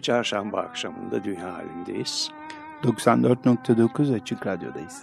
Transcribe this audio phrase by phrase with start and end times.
[0.00, 2.30] bir çarşamba akşamında dünya halindeyiz.
[2.82, 5.02] 94.9 Açık Radyo'dayız.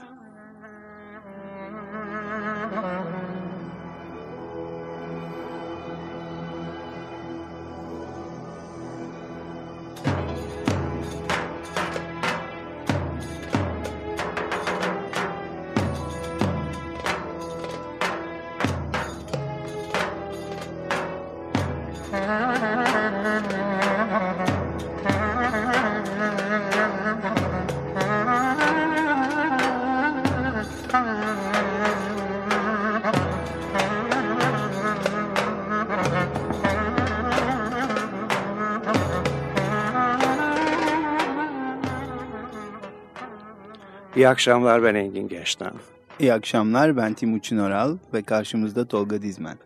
[44.18, 45.74] İyi akşamlar ben Engin Geçtan.
[46.20, 49.58] İyi akşamlar ben Timuçin Oral ve karşımızda Tolga Dizmen.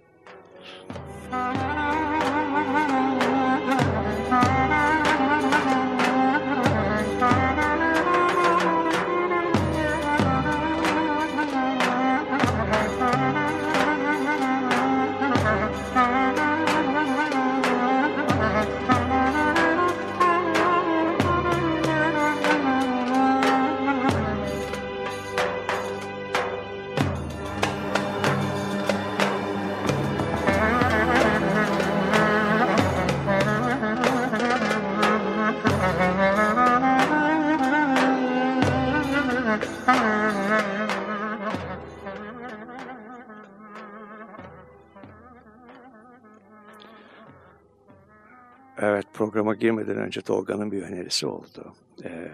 [49.61, 51.75] Girmeden önce Tolga'nın bir önerisi oldu.
[52.03, 52.31] Ee,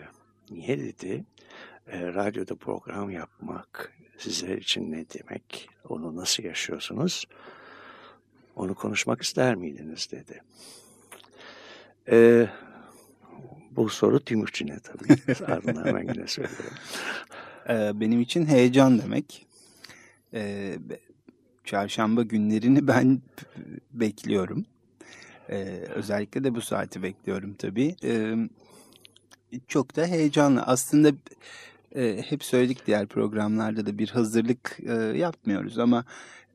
[0.51, 1.25] niye dedi?
[1.87, 5.69] Ee, radyoda program yapmak sizler için ne demek?
[5.89, 7.25] Onu nasıl yaşıyorsunuz?
[8.55, 10.41] Onu konuşmak ister miydiniz dedi.
[12.09, 12.47] Ee,
[13.71, 15.43] bu soru Timuçin'e tabii.
[15.51, 16.77] Ardından hemen yine söylüyorum.
[17.69, 19.47] Ee, benim için heyecan demek.
[20.33, 20.77] Ee,
[21.65, 23.21] çarşamba günlerini ben
[23.91, 24.65] bekliyorum.
[25.49, 27.95] Ee, özellikle de bu saati bekliyorum tabii.
[28.03, 28.35] Ee,
[29.67, 30.61] çok da heyecanlı.
[30.61, 31.11] Aslında
[31.95, 36.05] e, hep söyledik diğer programlarda da bir hazırlık e, yapmıyoruz ama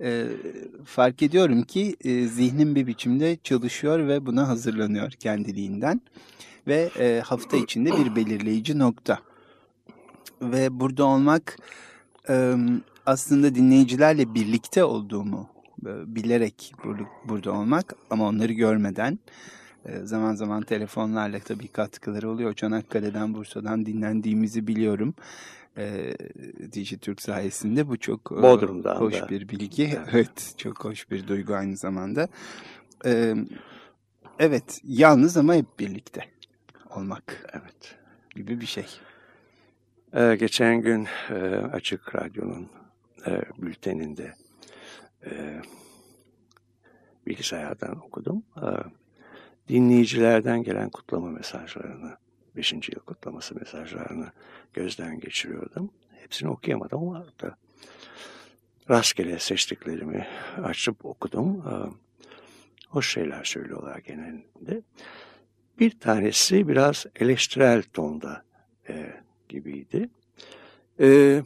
[0.00, 0.26] e,
[0.84, 6.00] fark ediyorum ki e, zihnim bir biçimde çalışıyor ve buna hazırlanıyor kendiliğinden.
[6.66, 9.18] Ve e, hafta içinde bir belirleyici nokta.
[10.42, 11.56] Ve burada olmak
[12.28, 12.54] e,
[13.06, 15.48] aslında dinleyicilerle birlikte olduğumu
[15.84, 16.72] bilerek
[17.24, 19.18] burada olmak ama onları görmeden
[20.02, 22.54] zaman zaman telefonlarla tabii katkıları oluyor.
[22.54, 25.14] Çanakkale'den, Bursa'dan dinlendiğimizi biliyorum.
[25.78, 26.14] E,
[26.72, 29.28] Dijitürk sayesinde bu çok Bodrum'dan hoş da.
[29.28, 29.84] bir bilgi.
[29.84, 30.08] Evet.
[30.12, 32.28] evet, çok hoş bir duygu aynı zamanda.
[33.06, 33.34] E,
[34.38, 36.24] evet, yalnız ama hep birlikte
[36.96, 37.50] olmak.
[37.52, 37.96] Evet.
[38.36, 38.86] Gibi bir şey.
[40.38, 41.34] Geçen gün e,
[41.72, 42.68] Açık Radyo'nun
[43.26, 44.34] e, bülteninde
[45.26, 45.62] e,
[47.26, 48.42] bilgisayardan okudum.
[48.56, 48.66] E,
[49.68, 52.16] dinleyicilerden gelen kutlama mesajlarını,
[52.56, 52.72] 5.
[52.72, 54.32] yıl kutlaması mesajlarını
[54.72, 55.90] gözden geçiriyordum.
[56.10, 57.56] Hepsini okuyamadım ama da
[58.90, 60.26] rastgele seçtiklerimi
[60.62, 61.56] açıp okudum.
[61.56, 61.72] E,
[62.88, 64.82] hoş şeyler söylüyorlar genelinde.
[65.78, 68.44] Bir tanesi biraz eleştirel tonda
[68.88, 69.12] e,
[69.48, 70.08] gibiydi.
[70.98, 71.44] Evet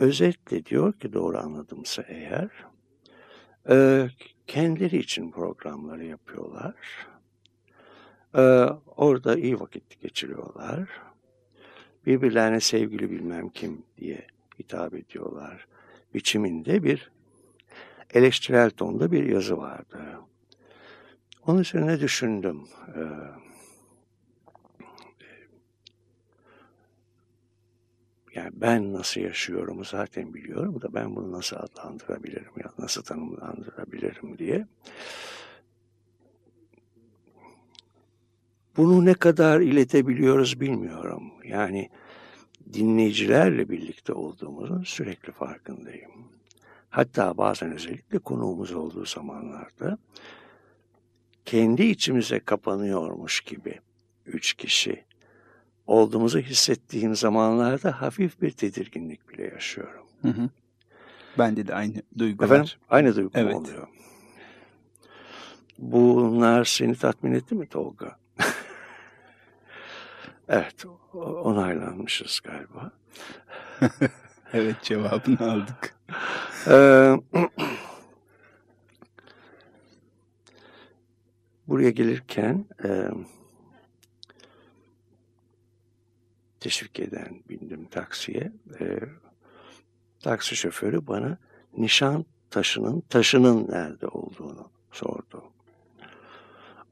[0.00, 2.48] özetle diyor ki doğru anladımsa eğer
[3.70, 4.08] e,
[4.46, 6.74] kendileri için programları yapıyorlar.
[8.34, 8.40] E,
[8.96, 10.88] orada iyi vakit geçiriyorlar.
[12.06, 14.26] Birbirlerine sevgili bilmem kim diye
[14.58, 15.66] hitap ediyorlar.
[16.14, 17.10] Biçiminde bir
[18.14, 19.98] eleştirel tonda bir yazı vardı.
[21.46, 22.60] Onun üzerine düşündüm.
[22.96, 23.00] Ee,
[28.34, 34.66] yani ben nasıl yaşıyorumu zaten biliyorum da ben bunu nasıl adlandırabilirim ya nasıl tanımlandırabilirim diye.
[38.76, 41.32] Bunu ne kadar iletebiliyoruz bilmiyorum.
[41.44, 41.90] Yani
[42.72, 46.10] dinleyicilerle birlikte olduğumuzun sürekli farkındayım.
[46.90, 49.98] Hatta bazen özellikle konuğumuz olduğu zamanlarda
[51.44, 53.80] kendi içimize kapanıyormuş gibi
[54.26, 55.04] üç kişi
[55.90, 60.06] olduğumuzu hissettiğim zamanlarda hafif bir tedirginlik bile yaşıyorum.
[60.22, 60.48] Hı hı.
[61.38, 63.54] Bende de aynı duygu Efendim, aynı duygu Evet.
[63.54, 63.88] oluyor.
[65.78, 68.18] Bunlar seni tatmin etti mi Tolga?
[70.48, 70.84] evet,
[71.14, 72.92] onaylanmışız galiba.
[74.52, 75.96] Evet cevabını aldık.
[76.66, 77.16] Ee,
[81.68, 83.08] buraya gelirken e,
[86.60, 88.52] teşvik eden bindim taksiye.
[88.80, 89.00] E,
[90.22, 91.38] taksi şoförü bana
[91.76, 95.44] nişan taşının taşının nerede olduğunu sordu.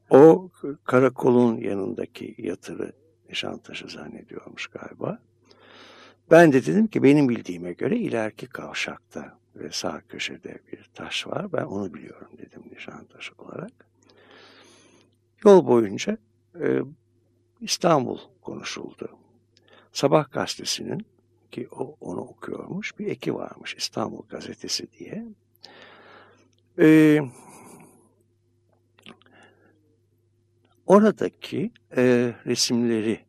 [0.09, 0.49] O
[0.83, 2.93] karakolun yanındaki yatırı
[3.29, 5.19] nişan taşı zannediyormuş galiba.
[6.31, 11.53] Ben de dedim ki benim bildiğime göre ileriki kavşakta ve sağ köşede bir taş var.
[11.53, 13.71] Ben onu biliyorum dedim nişan taşı olarak.
[15.45, 16.17] Yol boyunca
[16.61, 16.79] e,
[17.61, 19.09] İstanbul konuşuldu.
[19.91, 21.05] Sabah gazetesinin
[21.51, 25.25] ki o onu okuyormuş bir eki varmış İstanbul gazetesi diye.
[26.79, 27.19] E,
[30.85, 33.19] oradaki e, resimleri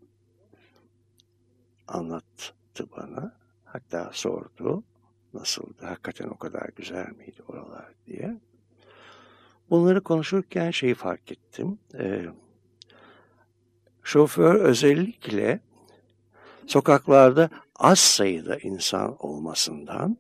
[1.89, 3.41] anlattı bana.
[3.65, 4.85] Hatta sordu
[5.35, 8.41] nasıldı, hakikaten o kadar güzel miydi oralar diye.
[9.71, 11.79] Bunları konuşurken şeyi fark ettim.
[11.95, 12.25] Ee,
[14.03, 15.61] şoför özellikle
[16.71, 20.17] sokaklarda az sayıda insan olmasından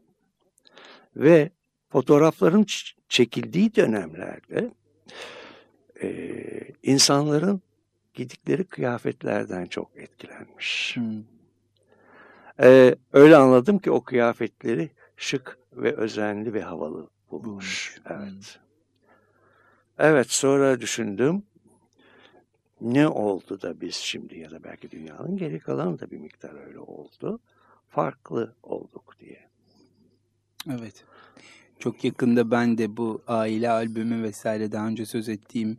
[1.16, 1.50] ve
[1.88, 2.66] fotoğrafların
[3.08, 4.70] çekildiği dönemlerde
[6.02, 6.08] e,
[6.82, 7.62] insanların
[8.14, 10.96] gidikleri kıyafetlerden çok etkilenmiş.
[10.96, 11.22] Hmm.
[12.62, 17.44] Ee, öyle anladım ki o kıyafetleri şık ve özenli ve havalı bulmuş.
[17.46, 18.60] Bulmuş, Evet.
[19.98, 21.42] Evet sonra düşündüm.
[22.80, 26.78] Ne oldu da biz şimdi ya da belki dünyanın geri kalanı da bir miktar öyle
[26.78, 27.40] oldu.
[27.88, 29.40] Farklı olduk diye.
[30.70, 31.04] Evet.
[31.78, 35.76] Çok yakında ben de bu aile albümü vesaire daha önce söz ettiğim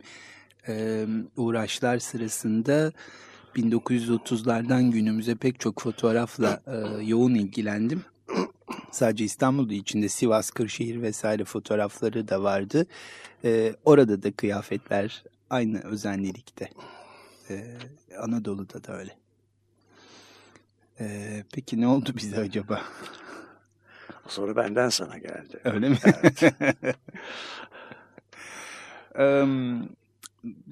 [0.68, 1.06] e,
[1.36, 2.92] uğraşlar sırasında
[3.56, 8.02] 1930'lardan günümüze pek çok fotoğrafla e, yoğun ilgilendim.
[8.90, 12.86] Sadece İstanbul değil, içinde Sivas, Kırşehir vesaire fotoğrafları da vardı.
[13.44, 16.70] E, orada da kıyafetler aynı özenlilikte.
[17.50, 17.78] E,
[18.18, 19.16] Anadolu'da da öyle.
[21.00, 22.82] E, peki ne oldu bize acaba?
[24.28, 25.60] Sonra benden sana geldi.
[25.64, 25.98] Öyle mi?
[29.14, 29.88] Em,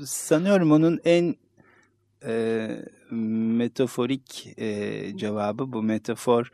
[0.04, 1.34] sanıyorum onun en
[2.24, 2.68] e,
[3.56, 6.52] metaforik e, cevabı bu metafor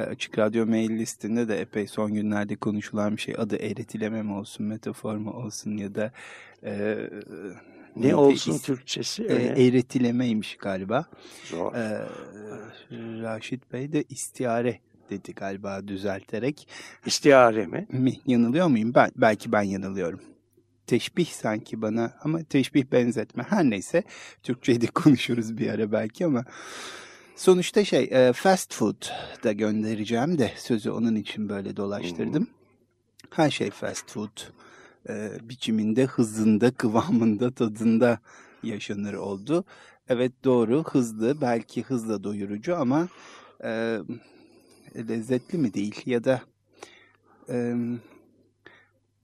[0.00, 3.34] Açık Radyo mail listinde de epey son günlerde konuşulan bir şey.
[3.38, 6.12] Adı eğretileme mi olsun, metafor mu olsun ya da
[6.64, 6.96] e,
[7.96, 8.14] Ne neydi?
[8.14, 9.22] olsun İs- Türkçesi?
[9.24, 11.06] e, eğretilemeymiş galiba.
[11.44, 11.74] Zor.
[11.74, 12.06] E,
[13.22, 14.78] Raşit Bey de istiare
[15.10, 16.68] dedi galiba düzelterek.
[17.06, 17.86] İstihare mi?
[17.92, 18.12] Mi?
[18.26, 18.94] Yanılıyor muyum?
[18.94, 20.20] Ben, belki ben yanılıyorum.
[20.86, 23.42] Teşbih sanki bana ama teşbih benzetme.
[23.48, 24.02] Her neyse
[24.42, 26.44] Türkçe'de konuşuruz bir ara belki ama
[27.38, 29.02] sonuçta şey e, fast food
[29.44, 32.46] da göndereceğim de sözü onun için böyle dolaştırdım.
[33.30, 34.40] Her şey fast food
[35.08, 38.18] e, biçiminde, hızında, kıvamında, tadında
[38.62, 39.64] yaşanır oldu.
[40.08, 43.08] Evet doğru hızlı belki hızla doyurucu ama
[43.64, 43.98] e,
[44.96, 46.42] lezzetli mi değil ya da
[47.48, 47.74] e,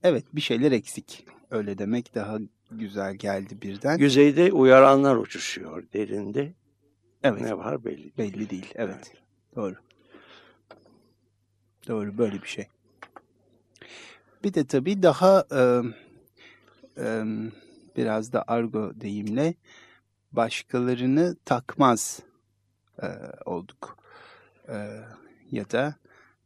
[0.03, 1.25] evet bir şeyler eksik.
[1.51, 2.37] Öyle demek daha
[2.71, 3.97] güzel geldi birden.
[3.97, 5.83] Yüzeyde uyaranlar uçuşuyor.
[5.93, 6.53] Derinde
[7.25, 8.13] Evet ne var belli değil.
[8.17, 8.73] belli değil.
[8.75, 9.13] Evet
[9.55, 9.75] doğru.
[11.87, 12.67] Doğru böyle bir şey.
[14.43, 15.81] Bir de tabii daha e,
[16.97, 17.23] e,
[17.97, 19.53] biraz da argo deyimle
[20.31, 22.19] başkalarını takmaz
[23.01, 23.07] e,
[23.45, 23.97] olduk.
[24.67, 24.99] E,
[25.51, 25.95] ya da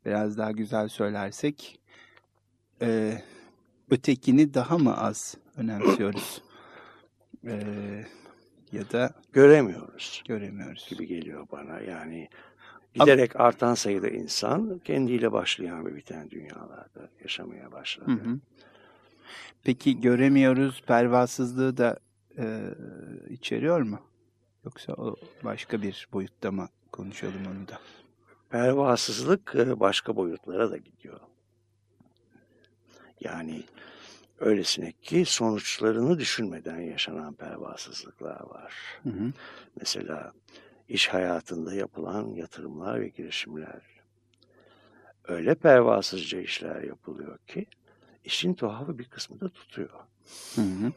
[0.06, 1.80] biraz daha güzel söylersek
[2.82, 3.22] e,
[3.92, 6.42] ötekini daha mı az önemsiyoruz?
[7.46, 8.06] E,
[8.72, 10.88] ya da Göremiyoruz göremiyoruz.
[10.90, 11.80] gibi geliyor bana.
[11.80, 12.30] Yani
[12.94, 18.12] giderek artan sayıda insan kendiyle başlayan ve biten dünyalarda yaşamaya başladı.
[18.12, 18.40] Hı hı.
[19.64, 22.00] Peki göremiyoruz pervasızlığı da
[22.38, 22.62] e,
[23.30, 24.00] içeriyor mu?
[24.66, 27.80] Yoksa o başka bir boyutta mı konuşalım onu da?
[28.50, 31.20] Pervasızlık e, başka boyutlara da gidiyor.
[33.22, 33.64] Yani
[34.40, 38.74] Öylesine ki sonuçlarını düşünmeden yaşanan pervasızlıklar var.
[39.04, 39.34] Hı hı.
[39.80, 40.34] Mesela
[40.88, 43.82] iş hayatında yapılan yatırımlar ve girişimler.
[45.28, 47.66] Öyle pervasızca işler yapılıyor ki
[48.24, 50.00] işin tuhafı bir kısmı da tutuyor.
[50.56, 50.92] Hı hı.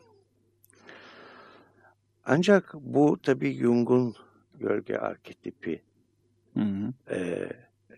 [2.24, 4.14] Ancak bu tabii Jung'un
[4.54, 5.82] gölge arketipi
[6.54, 7.14] Hı hı.
[7.14, 7.48] e,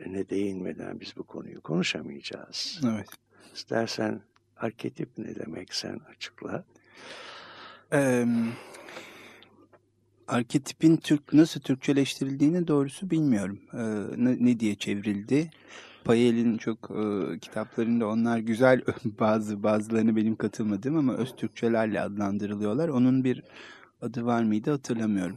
[0.07, 2.81] ne değinmeden biz bu konuyu konuşamayacağız.
[2.85, 3.09] Evet.
[3.55, 4.21] İstersen
[4.69, 6.65] arketip ne demek sen açıkla.
[7.93, 8.27] Ee,
[10.29, 13.59] arketipin Türk nasıl Türkçeleştirildiğini doğrusu bilmiyorum.
[13.73, 13.79] Ee,
[14.25, 15.51] ne, ne diye çevrildi?
[16.05, 22.89] Payel'in çok e, kitaplarında onlar güzel bazı bazılarını benim katılmadığım ama öz Türkçelerle adlandırılıyorlar.
[22.89, 23.43] Onun bir
[24.03, 25.37] adı var mıydı hatırlamıyorum.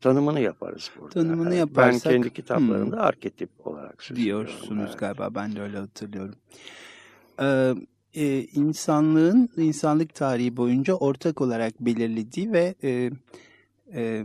[0.00, 1.10] Tanımını yaparız burada.
[1.14, 4.46] Tanımını Evet, yaparsak- Ben kendi kitaplarımda arketip olarak söylüyorum.
[4.46, 4.98] diyorsunuz Evet.
[4.98, 5.34] galiba.
[5.34, 6.34] Ben de öyle hatırlıyorum.
[7.40, 7.74] Ee,
[8.16, 13.10] e, insanlığın insanlık tarihi boyunca ortak olarak belirlediği ve e,
[13.94, 14.24] e,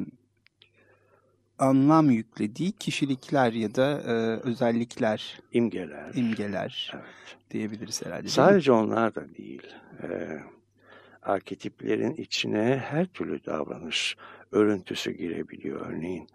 [1.59, 4.11] anlam yüklediği kişilikler ya da e,
[4.49, 6.13] özellikler, İmgeler.
[6.13, 7.03] imgeler Evet.
[7.51, 8.27] diyebiliriz herhalde.
[8.27, 9.67] Sadece onlar da değil.
[10.03, 10.39] Ee,
[11.21, 14.17] arketiplerin içine her türlü davranış
[14.51, 15.85] örüntüsü girebiliyor.
[15.89, 16.27] Örneğin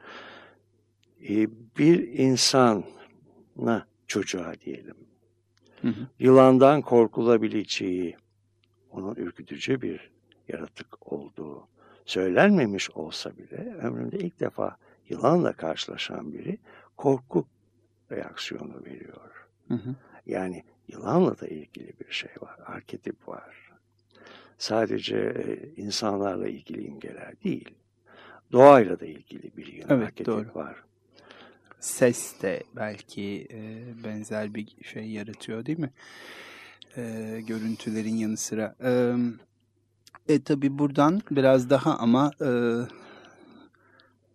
[1.28, 1.48] e,
[1.78, 5.05] bir insana çocuğa diyelim
[5.82, 6.06] Hı hı.
[6.18, 8.16] yılandan korkulabileceği,
[8.90, 10.10] onun ürkütücü bir
[10.48, 11.68] yaratık olduğu
[12.04, 14.76] söylenmemiş olsa bile ömründe ilk defa
[15.08, 16.58] yılanla karşılaşan biri
[16.96, 17.46] korku
[18.12, 19.48] reaksiyonu veriyor.
[19.68, 19.94] Hı hı.
[20.26, 23.72] Yani yılanla da ilgili bir şey var, arketip var.
[24.58, 27.70] Sadece e, insanlarla ilgili imgeler değil,
[28.52, 30.54] doğayla da ilgili bir Evet, arketip doğru.
[30.54, 30.82] var.
[31.80, 35.90] Ses de belki e, benzer bir şey yaratıyor değil mi?
[36.96, 37.02] E,
[37.46, 38.74] görüntülerin yanı sıra.
[38.84, 39.14] E,
[40.28, 42.50] e tabi buradan biraz daha ama e,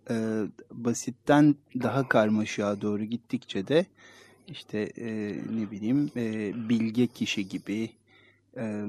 [0.10, 3.86] e, basitten daha karmaşığa doğru gittikçe de
[4.48, 5.08] işte e,
[5.52, 7.90] ne bileyim e, bilge kişi gibi,
[8.58, 8.86] e,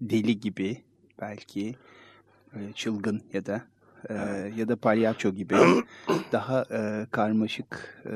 [0.00, 0.82] deli gibi
[1.20, 1.76] belki
[2.54, 3.64] e, çılgın ya da
[4.08, 4.14] e,
[4.56, 5.54] ya da palyaço gibi
[6.32, 8.14] daha e, karmaşık e,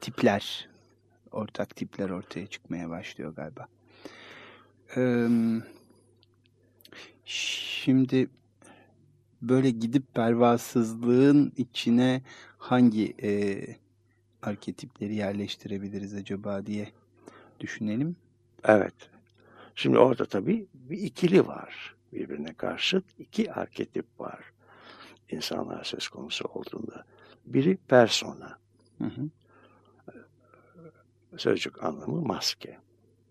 [0.00, 0.68] tipler,
[1.32, 3.66] ortak tipler ortaya çıkmaya başlıyor galiba.
[4.96, 5.28] E,
[7.24, 8.28] şimdi
[9.42, 12.22] böyle gidip pervasızlığın içine
[12.58, 13.60] hangi e,
[14.42, 16.88] arketipleri yerleştirebiliriz acaba diye
[17.60, 18.16] düşünelim.
[18.64, 18.94] Evet.
[19.74, 21.94] Şimdi orada tabii bir ikili var.
[22.12, 24.52] Birbirine karşıt iki arketip var.
[25.30, 27.04] İnsanlar söz konusu olduğunda.
[27.46, 28.58] Biri persona.
[28.98, 29.28] Hı hı,
[31.36, 32.78] Sözcük anlamı maske.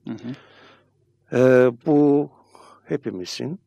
[0.07, 0.35] hı hı,
[1.31, 2.31] Ee, bu
[2.85, 3.59] hepimizin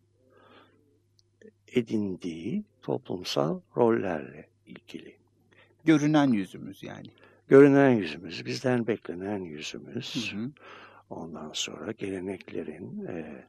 [1.73, 5.17] edindiği toplumsal rollerle ilgili.
[5.85, 7.07] Görünen yüzümüz yani.
[7.49, 10.33] Görünen yüzümüz, bizden beklenen yüzümüz.
[10.33, 10.51] Hı hı,
[11.11, 13.45] Ondan sonra geleneklerin e,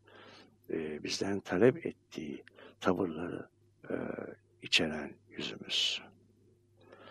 [0.69, 2.43] e, bizden talep ettiği
[2.81, 3.48] tavırları
[3.89, 3.95] e,
[4.62, 6.01] içeren yüzümüz.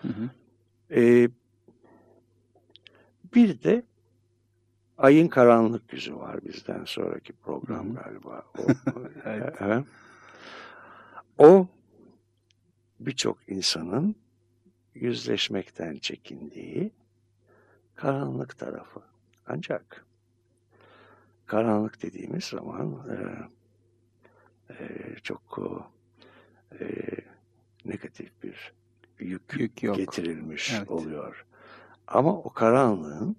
[0.03, 0.31] hı hı.
[1.01, 1.29] E,
[3.35, 3.83] bir de
[4.99, 8.03] ayın karanlık yüzü var bizden sonraki program Hı hı.
[8.05, 8.45] galiba.
[8.59, 8.63] O,
[9.25, 9.55] Evet.
[9.61, 9.85] evet.
[11.39, 11.69] o
[13.01, 14.15] birçok insanın
[14.95, 16.93] yüzleşmekten çekindiği
[17.95, 19.01] karanlık tarafı.
[19.47, 20.07] Ancak
[21.47, 23.17] karanlık dediğimiz zaman e,
[24.75, 25.59] e, çok
[26.81, 26.87] e,
[27.89, 28.73] negatif bir
[29.19, 29.97] yük, Yük yok.
[29.97, 30.91] getirilmiş Evet.
[30.91, 31.47] oluyor.
[32.07, 33.37] Ama o karanlığın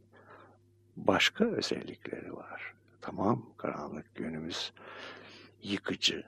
[0.98, 2.74] başka özellikleri var.
[3.02, 4.74] Tamam karanlık yönümüz
[5.64, 6.24] yıkıcı,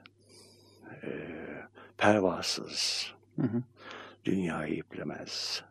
[1.02, 1.08] e,
[1.98, 3.62] pervasız, Hı hı.
[4.24, 5.62] dünyayı iplemez,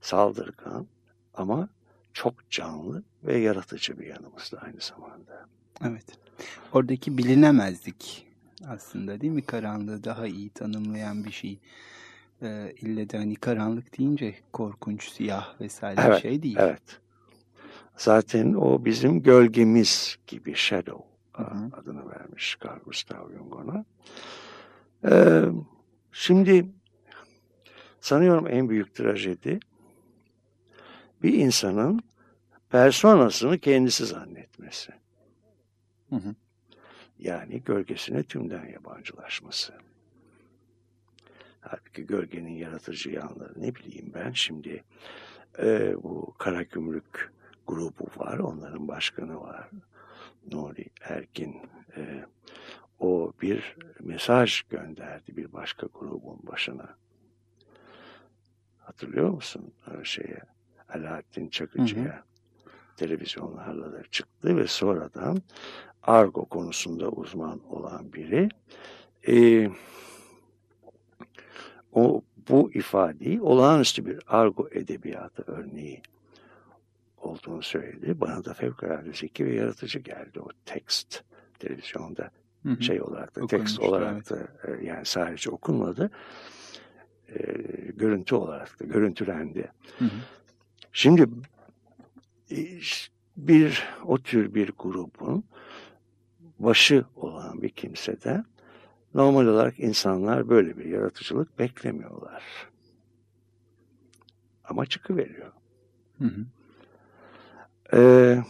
[0.00, 0.86] saldırgan
[1.34, 1.68] ama
[2.12, 5.46] çok canlı ve yaratıcı bir yanımız da aynı zamanda.
[5.84, 6.18] Evet.
[6.72, 8.25] Oradaki bilinemezlik
[8.68, 9.42] aslında değil mi?
[9.42, 11.58] Karanlığı daha iyi tanımlayan bir şey.
[12.42, 16.56] Ee, ille de hani karanlık deyince korkunç, siyah vesaire Evet, şey değil.
[16.58, 17.00] Evet.
[17.96, 21.70] Zaten o bizim gölgemiz gibi shadow Hı hı.
[21.72, 23.84] adını vermiş Carl Gustav Jung ona.
[25.04, 25.44] Ee,
[26.12, 26.66] şimdi
[28.00, 29.60] sanıyorum en büyük trajedi
[31.22, 32.00] bir insanın
[32.70, 34.92] personasını kendisi zannetmesi.
[36.10, 36.34] Hı hı.
[37.26, 39.74] Yani gölgesine tümden yabancılaşması.
[41.60, 44.84] Halbuki gölgenin yaratıcı yanları ne bileyim ben şimdi
[45.58, 47.32] e, bu Karagümrük
[47.66, 49.70] grubu var, onların başkanı var.
[50.52, 51.60] Nuri Ergin
[51.96, 52.24] e,
[52.98, 56.96] o bir mesaj gönderdi bir başka grubun başına.
[58.78, 59.72] Hatırlıyor musun
[60.04, 60.40] şeye?
[60.88, 62.24] Alaaddin Çakıcı'ya.
[62.96, 65.42] Televizyonlarla da çıktı ve sonradan
[66.06, 68.48] argo konusunda uzman olan biri
[69.28, 69.68] e,
[71.92, 76.02] o bu ifadeyi olağanüstü bir argo edebiyatı örneği
[77.18, 78.20] olduğunu söyledi.
[78.20, 81.22] Bana da fevkalade zeki ve yaratıcı geldi o tekst
[81.58, 82.30] televizyonda
[82.62, 82.82] hı hı.
[82.82, 84.84] şey olarak da tekst olarak da evet.
[84.84, 86.10] yani sadece okunmadı
[87.28, 87.42] e,
[87.96, 89.70] görüntü olarak da görüntülendi.
[89.98, 90.10] Hı hı.
[90.92, 91.28] Şimdi
[93.36, 95.44] bir o tür bir grubun
[96.58, 98.44] başı olan bir kimseden
[99.14, 102.42] normal olarak insanlar böyle bir yaratıcılık beklemiyorlar.
[104.64, 105.52] Ama çıkıveriyor.
[106.18, 106.46] Hı hı.
[107.96, 108.44] Ee,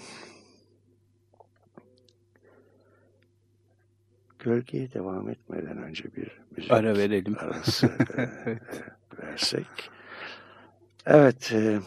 [4.39, 7.37] gölgeye devam etmeden önce bir müzik ara verelim.
[7.39, 7.87] arası
[8.17, 8.59] e, e,
[9.23, 9.91] versek.
[11.07, 11.53] Evet.
[11.53, 11.81] E,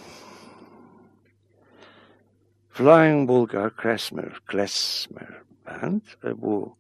[2.70, 6.02] Flying Bulgar Klezmer, Klezmer Band.
[6.24, 6.76] E, bu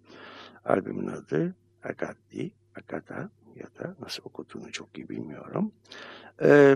[0.65, 5.71] albümün adı Agadi, Agada ya da nasıl okuduğunu çok iyi bilmiyorum.
[6.41, 6.75] E,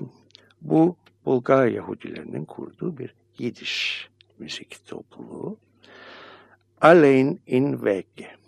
[0.62, 5.58] bu Bulgar Yahudilerinin kurduğu bir Yidiş müzik topluluğu.
[6.82, 8.43] Allein in Wege.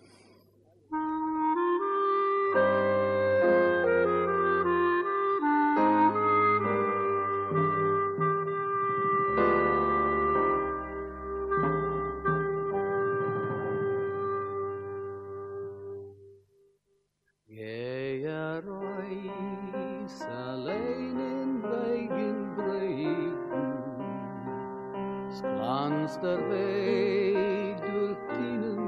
[26.75, 28.79] ei dulcinen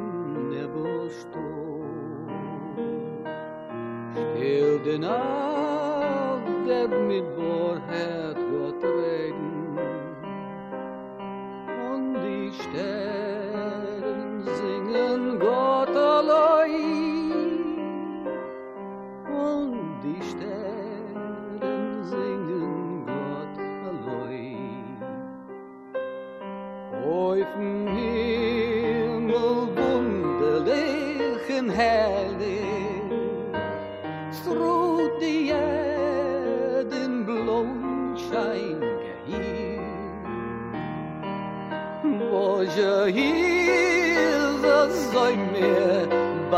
[0.51, 2.27] nebelstorm.
[4.13, 4.95] Stil de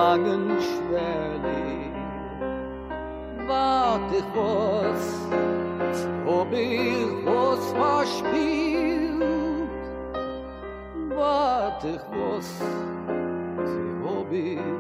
[0.10, 1.94] Wagen schwerlich.
[3.48, 5.04] Wart ich was,
[6.26, 9.22] ob ich was verspielt.
[11.16, 12.50] Wart ich was,
[14.04, 14.79] ob ich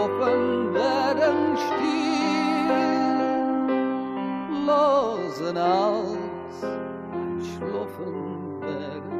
[0.00, 2.70] Tropfen werden still,
[4.66, 7.38] losen aus, ein
[8.62, 9.19] werden.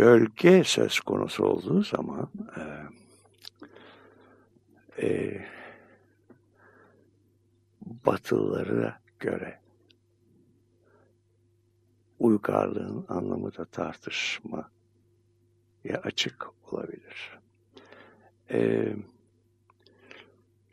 [0.00, 2.62] Gölge söz konusu olduğu zaman e,
[5.06, 5.40] e,
[8.06, 9.60] Batılılara göre
[12.18, 14.70] uygarlığın anlamı da tartışma
[15.84, 17.38] ya açık olabilir.
[18.50, 18.96] Ee,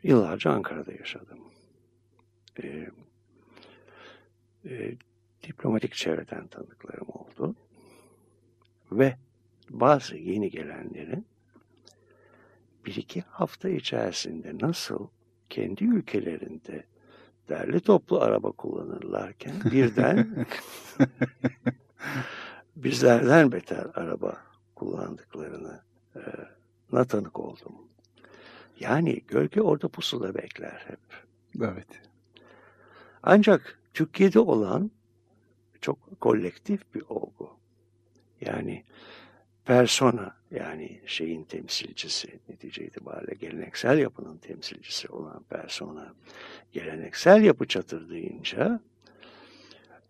[0.02, 1.38] yıllarca Ankara'da yaşadım.
[2.62, 2.90] Ee,
[4.64, 4.96] e,
[5.42, 6.48] diplomatik çevreden.
[6.87, 6.87] Ve
[9.80, 11.26] bazı yeni gelenlerin
[12.86, 15.08] bir iki hafta içerisinde nasıl
[15.50, 16.84] kendi ülkelerinde
[17.48, 20.46] derli toplu araba kullanırlarken birden
[22.76, 24.36] bizlerden beter araba
[24.74, 25.80] kullandıklarını
[26.16, 26.20] e,
[26.92, 27.72] na tanık oldum.
[28.80, 31.00] Yani gölge orada pusula bekler hep.
[31.62, 31.88] Evet.
[33.22, 34.90] Ancak Türkiye'de olan
[35.80, 37.02] çok kolektif bir
[39.68, 46.14] persona yani şeyin temsilcisi netice itibariyle geleneksel yapının temsilcisi olan persona
[46.72, 48.80] geleneksel yapı çatırdayınca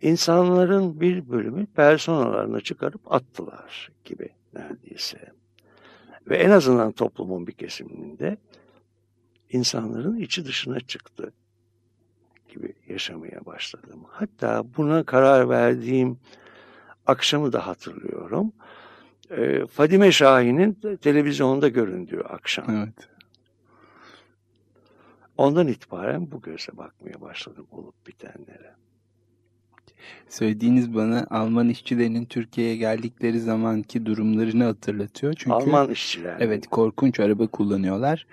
[0.02, 5.32] insanların bir bölümü personalarını çıkarıp attılar gibi neredeyse.
[6.28, 8.36] Ve en azından toplumun bir kesiminde
[9.50, 11.32] insanların içi dışına çıktı
[12.48, 14.04] gibi yaşamaya başladım.
[14.08, 16.18] Hatta buna karar verdiğim
[17.06, 18.52] akşamı da hatırlıyorum.
[19.30, 22.64] Ee, Fadime Şahin'in televizyonda göründüğü akşam.
[22.70, 23.08] Evet.
[25.36, 28.74] Ondan itibaren bu göze bakmaya başladım olup bitenlere.
[30.28, 35.34] Söylediğiniz bana Alman işçilerinin Türkiye'ye geldikleri zamanki durumlarını hatırlatıyor.
[35.36, 36.36] Çünkü Alman işçiler.
[36.40, 38.26] Evet korkunç araba kullanıyorlar.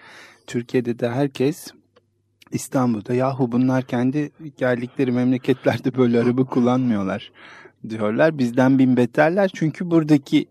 [0.47, 1.67] Türkiye'de de herkes
[2.51, 7.31] İstanbul'da yahu bunlar kendi geldikleri memleketlerde böyle araba kullanmıyorlar
[7.89, 8.37] diyorlar.
[8.37, 10.47] Bizden bin beterler çünkü buradaki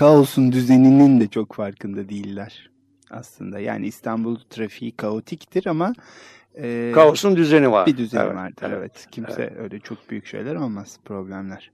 [0.00, 2.70] kaosun düzeninin de çok farkında değiller
[3.10, 3.58] aslında.
[3.58, 5.92] Yani İstanbul trafiği kaotiktir ama
[6.54, 7.86] e, Kaosun düzeni var.
[7.86, 8.62] bir düzeni Evet, vardır.
[8.62, 9.58] Evet, evet, Kimse evet.
[9.58, 11.70] öyle çok büyük şeyler olmaz, problemler.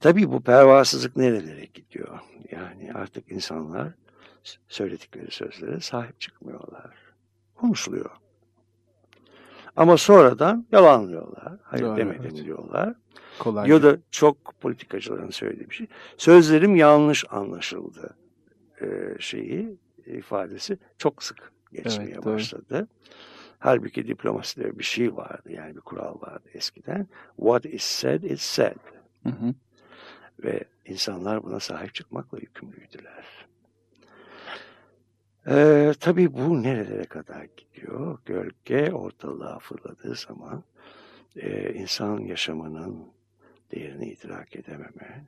[0.00, 2.18] Tabii bu pervasızlık nerelere gidiyor?
[2.50, 3.92] Yani artık insanlar
[4.68, 6.94] söyledikleri sözlere sahip çıkmıyorlar.
[7.54, 8.10] Konuşuluyor.
[9.76, 11.52] Ama sonradan yalanlıyorlar.
[11.62, 12.44] Hayır Doğru, demedim evet.
[12.44, 12.94] diyorlar.
[13.38, 13.70] Kolay.
[13.70, 15.86] Ya da çok politikacıların söylediği bir şey.
[16.16, 18.16] Sözlerim yanlış anlaşıldı
[18.80, 18.86] e,
[19.18, 22.34] şeyi ifadesi çok sık geçmeye Evet, doğru.
[22.34, 22.88] başladı.
[23.58, 27.06] Halbuki diplomaside bir şey vardı yani bir kural vardı eskiden.
[27.36, 28.76] What is said is said.
[29.22, 29.54] Hı hı.
[30.44, 33.46] Ve insanlar buna sahip çıkmakla yükümlüydüler.
[35.48, 38.18] Ee, tabii bu nerelere kadar gidiyor?
[38.24, 40.64] Gölge ortalığa fırladığı zaman
[41.36, 43.15] e, insan yaşamının
[43.70, 45.24] değerini idrak edememe,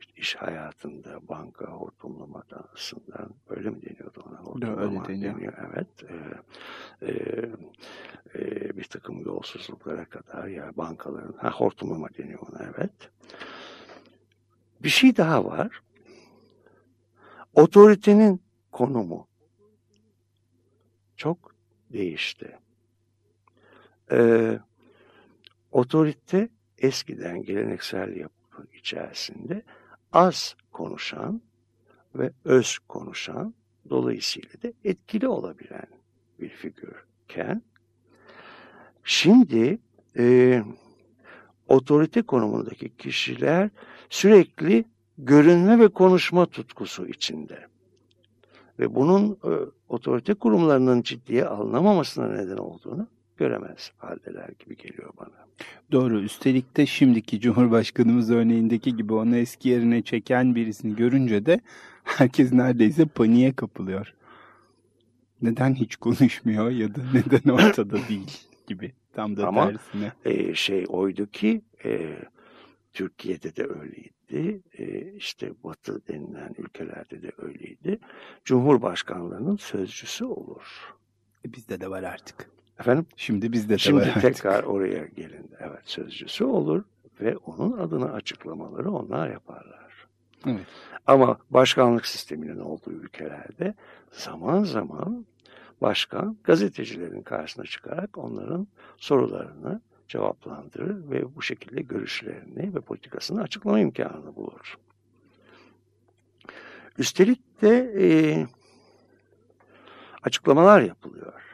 [0.00, 2.68] işte iş hayatında banka hortumlamadan
[3.48, 4.38] öyle mi deniyordu ona?
[4.38, 5.34] Hortumlama öyle deniyor.
[5.34, 5.52] deniyor.
[5.70, 5.88] Evet.
[6.10, 7.12] Ee, e,
[8.34, 13.10] e, bir takım yolsuzluklara kadar ya bankaların, ha hortumlama deniyor ona evet.
[14.82, 15.82] Bir şey daha var.
[17.54, 19.28] Otoritenin konumu
[21.16, 21.54] çok
[21.92, 22.58] değişti.
[24.10, 24.58] Ee,
[25.70, 29.62] otorite eskiden geleneksel yapı içerisinde
[30.12, 31.42] az konuşan
[32.14, 33.54] ve öz konuşan
[33.90, 35.86] dolayısıyla da etkili olabilen
[36.40, 37.62] bir figürken
[39.04, 39.78] şimdi
[40.18, 40.62] e,
[41.68, 43.70] otorite konumundaki kişiler
[44.10, 44.84] sürekli
[45.18, 47.66] görünme ve konuşma tutkusu içinde.
[48.78, 49.50] Ve bunun e,
[49.88, 53.08] otorite kurumlarının ciddiye alınamamasına neden olduğunu
[53.38, 55.46] göremez haldeler gibi geliyor bana.
[55.92, 56.20] Doğru.
[56.20, 61.60] Üstelik de şimdiki Cumhurbaşkanımız örneğindeki gibi onu eski yerine çeken birisini görünce de
[62.04, 64.14] herkes neredeyse paniğe kapılıyor.
[65.42, 68.30] Neden hiç konuşmuyor ya da neden ortada değil
[68.66, 68.92] gibi.
[69.12, 70.12] Tam da Ama- tersine.
[70.24, 72.16] E, şey oydu ki e,
[72.92, 74.60] Türkiye'de de öyleydi.
[74.78, 77.98] E, işte Batı denilen ülkelerde de öyleydi.
[78.44, 80.94] Cumhurbaşkanlığının sözcüsü olur.
[81.46, 82.50] E, bizde de var artık.
[82.80, 83.06] Efendim?
[83.16, 84.22] Şimdi bizde de Şimdi var artık.
[84.22, 85.50] tekrar oraya gelin.
[85.60, 86.84] Evet sözcüsü olur
[87.20, 90.06] ve onun adına açıklamaları onlar yaparlar.
[90.46, 90.66] Evet.
[91.06, 93.74] Ama başkanlık sisteminin olduğu ülkelerde
[94.12, 95.26] zaman zaman
[95.80, 104.36] başkan gazetecilerin karşısına çıkarak onların sorularını cevaplandırır ve bu şekilde görüşlerini ve politikasını açıklama imkanını
[104.36, 104.78] bulur.
[106.98, 108.06] Üstelik de e,
[110.22, 111.47] açıklamalar yapılıyor.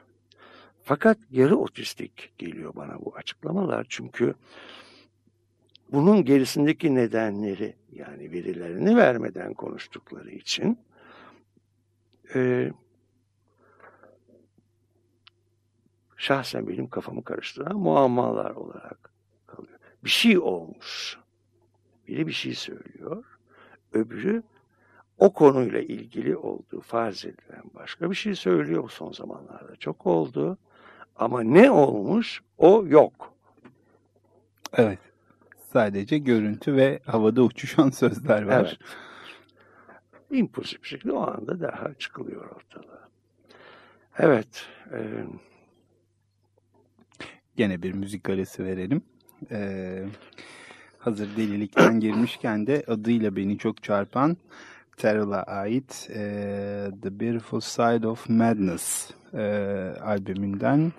[0.85, 4.35] Fakat yarı otistik geliyor bana bu açıklamalar çünkü
[5.93, 10.79] bunun gerisindeki nedenleri yani verilerini vermeden konuştukları için
[12.35, 12.71] e,
[16.17, 19.11] şahsen benim kafamı karıştıran muammalar olarak
[19.47, 19.79] kalıyor.
[20.05, 21.19] Bir şey olmuş.
[22.09, 23.25] Biri bir şey söylüyor.
[23.93, 24.43] Öbürü
[25.19, 29.77] o konuyla ilgili olduğu farz edilen başka bir şey söylüyor bu son zamanlarda.
[29.77, 30.59] Çok oldu.
[31.17, 33.35] Ama ne olmuş o yok.
[34.73, 34.99] Evet.
[35.73, 38.55] Sadece görüntü ve havada uçuşan sözler var.
[38.55, 38.79] Evet.
[40.31, 43.09] İmpulsif bir şekilde o anda daha çıkılıyor ortalığa.
[44.19, 44.67] Evet.
[44.93, 44.99] E,
[47.57, 49.03] Gene bir müzik arası verelim.
[49.51, 50.05] Ee,
[50.99, 54.37] hazır delilikten girmişken de adıyla beni çok çarpan
[54.97, 56.21] Terrell'a ait e,
[57.03, 59.41] The Beautiful Side of Madness Uh,
[60.09, 60.93] albümünden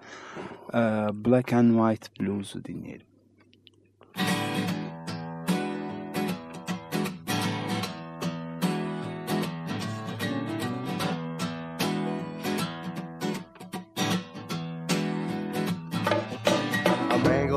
[0.74, 0.80] e,
[1.13, 3.06] Black and White Blues'u dinleyelim.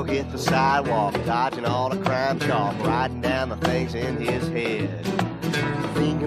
[0.08, 5.27] Hit the sidewalk, dodging all the crime chalk, writing down the things in his head.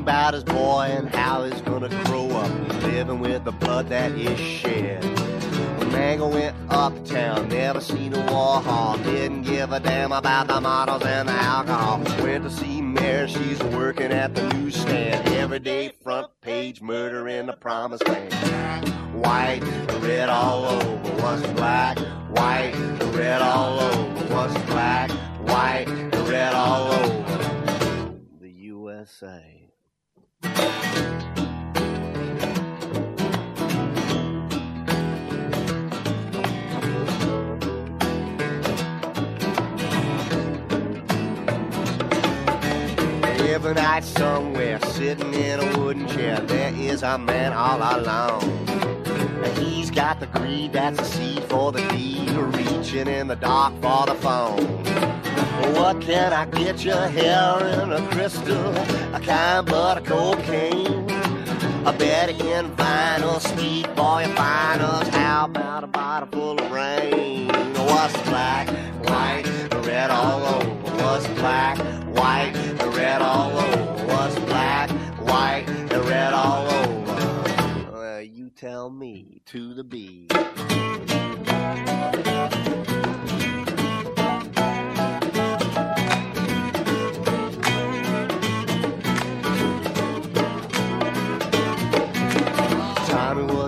[0.01, 4.39] About his boy and how he's gonna grow up, living with the blood that is
[4.39, 5.03] shed.
[5.91, 11.29] Mango went uptown, never seen a Warhol, didn't give a damn about the models and
[11.29, 12.01] the alcohol.
[12.23, 15.27] Went to see Mary, she's working at the newsstand.
[15.35, 18.33] Everyday front page murder in the promised land.
[19.13, 19.61] White,
[20.01, 21.99] red all over, was black.
[22.31, 22.73] White,
[23.13, 25.11] red all over, was black.
[25.47, 25.85] White,
[26.27, 28.19] red all over.
[28.41, 29.60] The USA.
[43.63, 48.43] Every night somewhere, sitting in a wooden chair, there is a man all alone.
[49.43, 53.73] And he's got the greed that's a seed for the deed, reaching in the dark
[53.81, 55.10] for the phone.
[55.75, 58.75] What can I get you here in a crystal?
[59.13, 61.09] A kind but a cocaine.
[61.85, 65.07] A Betty in vinyl, speed boy and finals.
[65.09, 67.47] How about a bottle full of rain?
[67.73, 68.69] What's black,
[69.09, 69.45] white,
[69.85, 71.03] red all over?
[71.03, 71.77] What's black,
[72.15, 74.05] white, the red all over?
[74.05, 77.95] What's black, white, the red all over?
[77.97, 80.31] Uh, you tell me to the beat.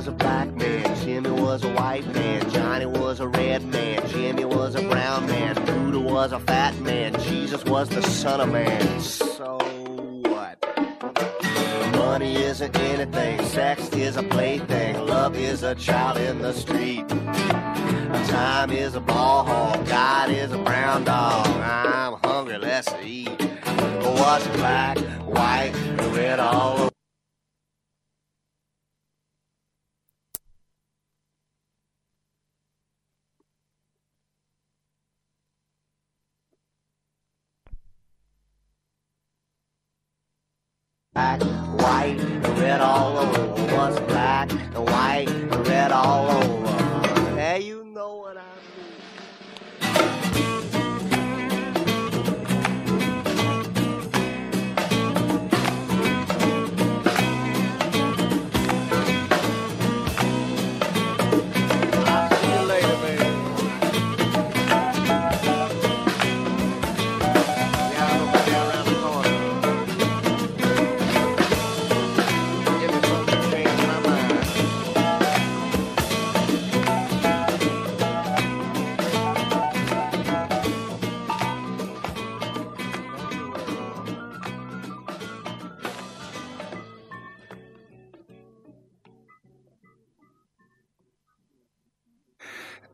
[0.04, 4.44] Was a black man, Jimmy was a white man, Johnny was a red man, Jimmy
[4.44, 9.00] was a brown man, Buddha was a fat man, Jesus was the son of man.
[9.00, 9.58] So
[10.24, 10.62] what?
[11.94, 17.08] Money isn't anything, sex is a plaything, love is a child in the street.
[18.28, 21.48] Time is a ball hog, God is a brown dog.
[21.48, 23.30] I'm hungry, let's eat.
[24.20, 25.72] What's black, white,
[26.14, 26.93] red all over?
[41.14, 42.18] Black, white,
[42.58, 43.76] red all over.
[43.76, 45.28] What's black, the white,
[45.68, 47.36] red all over?
[47.36, 48.53] Hey, you know what I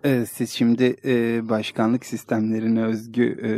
[0.09, 3.49] Ee, siz şimdi e, başkanlık sistemlerine özgü e,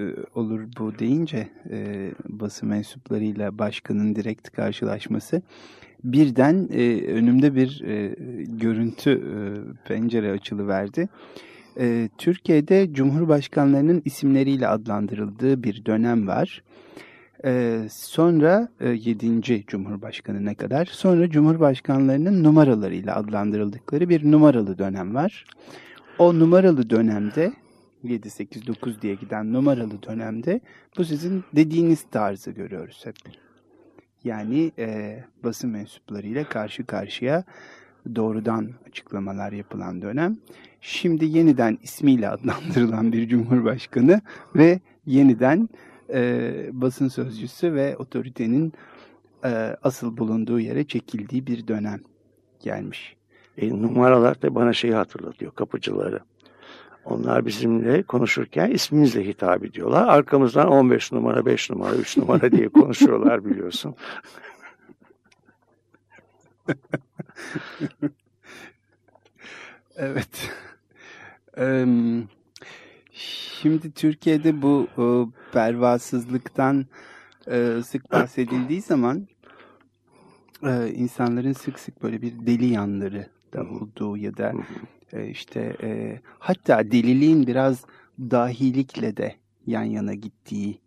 [0.00, 0.02] e,
[0.34, 5.42] olur bu deyince e, basın mensuplarıyla başkanın direkt karşılaşması
[6.04, 8.14] birden e, önümde bir e,
[8.48, 9.36] görüntü e,
[9.88, 11.08] pencere açılıverdi.
[11.80, 16.62] E, Türkiye'de cumhurbaşkanlarının isimleriyle adlandırıldığı bir dönem var.
[17.44, 19.64] E, sonra e, 7.
[19.66, 25.44] Cumhurbaşkanına kadar sonra Cumhurbaşkanlarının numaralarıyla adlandırıldıkları bir numaralı dönem var.
[26.18, 27.52] O numaralı dönemde
[28.02, 30.60] 7, 8, 9 diye giden numaralı dönemde
[30.98, 33.16] bu sizin dediğiniz tarzı görüyoruz hep.
[34.24, 37.44] Yani e, basın mensuplarıyla karşı karşıya
[38.14, 40.36] doğrudan açıklamalar yapılan dönem.
[40.80, 44.20] Şimdi yeniden ismiyle adlandırılan bir cumhurbaşkanı
[44.54, 45.68] ve yeniden
[46.12, 48.72] e, basın sözcüsü ve otoritenin
[49.44, 52.00] e, asıl bulunduğu yere çekildiği bir dönem
[52.60, 53.15] gelmiş.
[53.56, 56.20] E, numaralar da bana şeyi hatırlatıyor, kapıcıları.
[57.04, 60.08] Onlar bizimle konuşurken ismimizle hitap ediyorlar.
[60.08, 63.94] Arkamızdan 15 numara, 5 numara, 3 numara diye konuşuyorlar biliyorsun.
[69.96, 70.50] evet.
[73.12, 74.88] Şimdi Türkiye'de bu
[75.52, 76.86] pervasızlıktan
[77.84, 79.28] sık bahsedildiği zaman
[80.94, 84.52] insanların sık sık böyle bir deli yanları da olduğu ya da
[85.28, 85.76] işte
[86.38, 87.84] hatta deliliğin biraz
[88.18, 89.34] dahilikle de
[89.66, 90.78] yan yana gittiği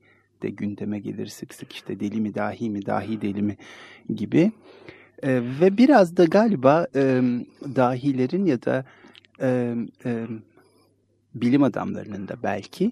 [0.42, 3.58] de gündeme gelir sık sık işte deli mi dahi mi dahi deli mi
[4.16, 4.52] gibi.
[5.24, 7.22] E, ve biraz da galiba e,
[7.76, 8.86] dahilerin ya da
[9.42, 10.28] e, e,
[11.36, 12.92] bilim adamlarının da belki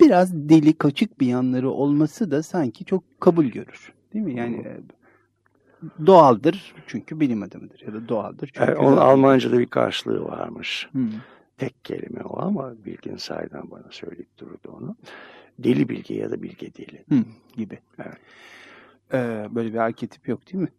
[0.00, 3.92] biraz deli kaçık bir yanları olması da sanki çok kabul görür.
[4.14, 4.36] Değil mi?
[4.36, 4.80] Yani e,
[6.06, 8.70] doğaldır çünkü bilim adamıdır ya da doğaldır çünkü...
[8.70, 10.88] Yani onun Almanca'da bir karşılığı varmış.
[10.92, 11.10] Hmm.
[11.58, 14.96] Tek kelime o ama Bilgin Say'dan bana söyleyip durdu onu.
[15.58, 17.04] Deli bilge ya da bilge deli.
[17.08, 17.24] Hmm,
[17.56, 17.78] gibi.
[17.98, 18.18] Evet.
[19.12, 20.72] Ee, böyle bir arketip yok değil mi?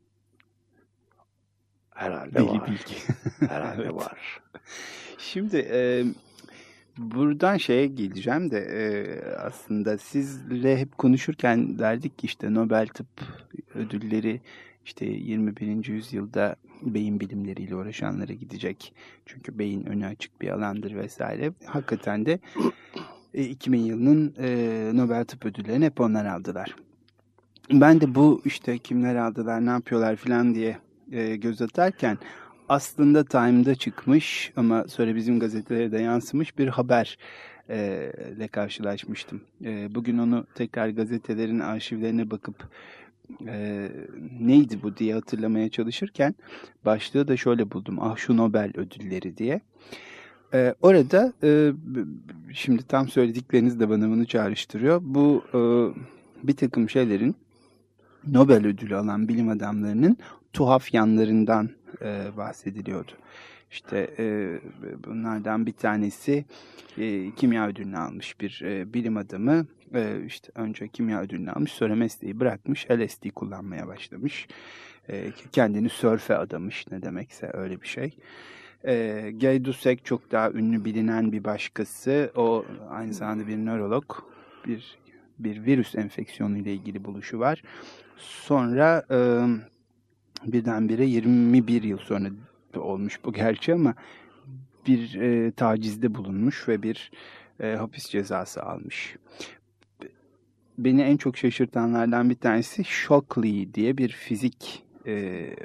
[1.90, 2.68] Herhalde Deli var.
[2.68, 2.96] bilgi.
[3.50, 3.94] Herhalde Evet.
[3.94, 4.42] var.
[5.18, 6.04] Şimdi e,
[6.98, 8.82] buradan şeye geleceğim de e,
[9.36, 13.08] aslında sizle hep konuşurken derdik ki işte Nobel Tıp
[13.76, 14.42] ödülleri
[14.86, 15.86] işte 21.
[15.88, 18.94] yüzyılda beyin bilimleriyle uğraşanlara gidecek.
[19.26, 21.52] Çünkü beyin önü açık bir alandır vesaire.
[21.66, 22.40] Hakikaten de
[23.34, 26.76] e, 2000 yılının e, Nobel Tıp ödüllerini hep onlar aldılar.
[27.72, 30.78] Ben de bu işte kimler aldılar, ne yapıyorlar falan diye
[31.12, 32.18] e, göz atarken
[32.70, 37.18] aslında Time'da çıkmış ama sonra bizim gazetelere de yansımış bir haber
[37.70, 39.42] e, ile karşılaşmıştım.
[39.66, 42.56] E, bugün onu tekrar gazetelerin arşivlerine bakıp
[43.48, 43.88] e,
[44.40, 46.36] neydi bu diye hatırlamaya çalışırken
[46.86, 47.98] başlığı da şöyle buldum.
[48.02, 49.62] Ah şu Nobel ödülleri diye.
[50.54, 51.72] E, orada e,
[52.54, 55.02] şimdi tam söyledikleriniz de bana bunu çağrıştırıyor.
[55.04, 55.60] Bu e,
[56.48, 57.36] bir takım şeylerin
[58.28, 60.18] Nobel ödülü alan bilim adamlarının
[60.54, 61.70] tuhaf yanlarından
[62.02, 63.12] e, bahsediliyordu.
[63.72, 64.60] İşte e,
[65.08, 66.46] bunlardan bir tanesi
[66.98, 69.66] e, kimya ödülünü almış bir e, bilim adamı.
[69.94, 74.48] E, işte önce kimya ödülünü almış sonra mesleği bırakmış LSD kullanmaya başlamış.
[75.10, 78.18] E, kendini sörfe adamış ne demekse öyle bir şey.
[78.88, 82.32] E, Gay Dussek çok daha ünlü bilinen bir başkası.
[82.36, 84.16] O aynı zamanda bir nörolog.
[84.68, 84.98] Bir,
[85.40, 87.64] bir virüs enfeksiyonu ile ilgili buluşu var.
[88.18, 89.20] Sonra e,
[90.52, 92.30] birdenbire 21 yıl sonra
[92.80, 93.94] olmuş bu gerçi ama
[94.88, 97.12] bir e, tacizde bulunmuş ve bir
[97.60, 99.16] e, hapis cezası almış.
[100.78, 105.12] Beni en çok şaşırtanlardan bir tanesi Shockley diye bir fizik e,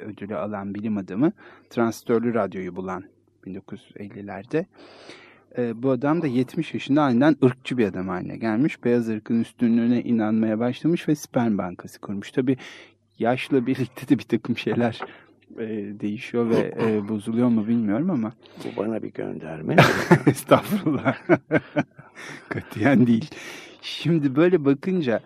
[0.05, 1.31] ödülü alan bilim adamı
[1.69, 3.03] transistörlü radyoyu bulan
[3.45, 4.65] 1950'lerde.
[5.57, 8.83] E, bu adam da 70 yaşında aniden ırkçı bir adam haline gelmiş.
[8.83, 12.31] Beyaz ırkın üstünlüğüne inanmaya başlamış ve sperm bankası kurmuş.
[12.31, 12.57] Tabi
[13.19, 14.99] yaşla birlikte de bir takım şeyler
[15.59, 15.67] e,
[15.99, 18.33] değişiyor ve e, bozuluyor mu bilmiyorum ama
[18.63, 19.75] Bu bana bir gönderme.
[20.27, 21.17] estağfurullah
[22.49, 23.29] katiyen değil.
[23.81, 25.19] Şimdi böyle bakınca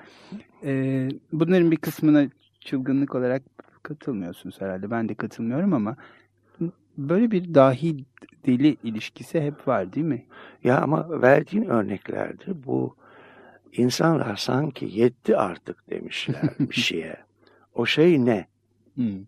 [0.64, 2.28] e, bunların bir kısmına
[2.60, 3.44] çılgınlık olarak
[3.84, 4.92] katılmıyorsunuz herhalde.
[4.92, 5.96] Ben de katılmıyorum ama
[6.98, 8.06] böyle bir dahi
[8.46, 10.26] deli ilişkisi hep var değil mi?
[10.64, 12.96] ya ama verdiğin örneklerde bu
[13.74, 17.18] insanlar sanki yetti artık demişler bir şeye.
[17.74, 18.46] O şey ne?
[18.96, 19.26] Hmm.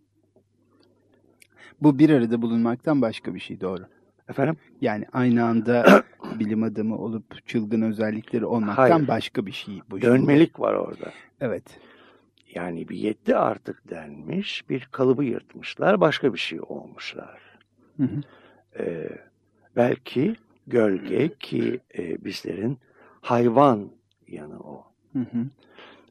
[1.82, 3.84] Bu bir arada bulunmaktan başka bir şey doğru.
[4.30, 4.58] Efendim?
[4.82, 6.04] Yani aynı anda
[6.40, 9.08] bilim adamı olup çılgın özellikleri olmaktan Hayır.
[9.08, 10.02] başka bir şey bu.
[10.02, 11.12] Dönmelik var orada.
[11.42, 11.64] Evet.
[12.56, 17.42] Yani bir yetti artık denmiş, bir kalıbı yırtmışlar, başka bir şey olmuşlar.
[17.98, 18.22] Hı hı.
[18.80, 19.10] Ee,
[19.76, 20.36] belki
[20.68, 22.78] gölge ki e, bizlerin
[23.22, 23.90] hayvan
[24.28, 24.86] yanı o.
[25.14, 25.46] Hı hı.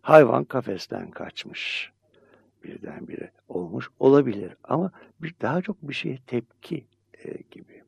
[0.03, 1.92] Hayvan kafesten kaçmış
[2.65, 4.91] birdenbire olmuş olabilir ama
[5.23, 6.85] bir daha çok bir şeye tepki
[7.25, 7.83] e, gibi.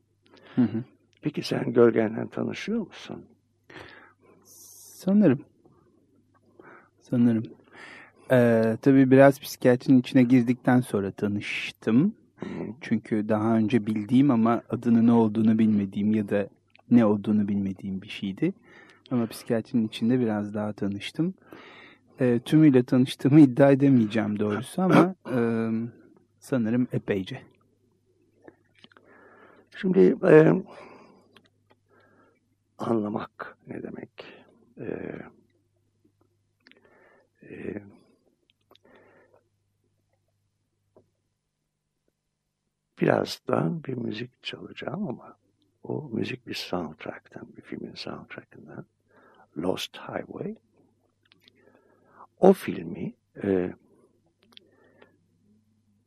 [0.55, 0.83] Hı hı.
[1.21, 3.25] Peki sen gölgenden tanışıyor musun?
[4.43, 5.45] Sanırım.
[7.01, 7.43] Sanırım.
[8.31, 12.15] Ee, tabii biraz psikiyatrinin içine girdikten sonra tanıştım.
[12.35, 12.49] Hı hı.
[12.81, 16.47] Çünkü daha önce bildiğim ama adının ne olduğunu bilmediğim ya da
[16.91, 18.53] ne olduğunu bilmediğim bir şeydi.
[19.11, 21.33] Ama psikiyatrinin içinde biraz daha tanıştım.
[22.19, 25.37] E, tümüyle tanıştığımı iddia edemeyeceğim doğrusu ama e,
[26.39, 27.41] sanırım epeyce.
[29.75, 30.53] Şimdi e,
[32.77, 34.25] anlamak ne demek?
[34.79, 35.15] E,
[37.43, 37.81] e,
[43.01, 45.37] birazdan bir müzik çalacağım ama
[45.83, 48.85] o müzik bir soundtrack'tan, bir filmin soundtrack'ından
[49.57, 50.55] Lost Highway.
[52.45, 53.73] O filmi e,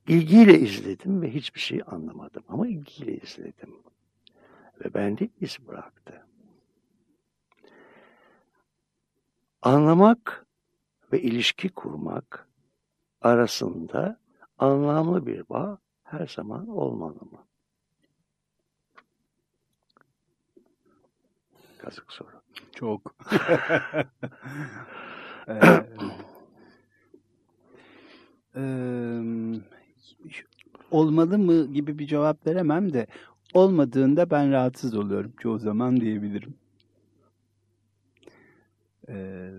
[0.08, 3.82] ilgiyle izledim ve hiçbir şey anlamadım ama ilgiyle izledim.
[4.84, 6.26] Ve bende iz bıraktı.
[9.62, 10.46] Anlamak
[11.12, 12.48] ve ilişki kurmak
[13.20, 14.20] arasında
[14.58, 17.46] anlamlı bir bağ her zaman olmalı mı?
[21.78, 22.42] Kazık soru.
[22.72, 23.16] Çok.
[25.48, 25.54] ee,
[28.56, 28.62] e,
[30.90, 33.06] olmalı mı gibi bir cevap veremem de
[33.54, 36.54] olmadığında ben rahatsız oluyorum çoğu zaman diyebilirim.
[39.08, 39.50] Ee,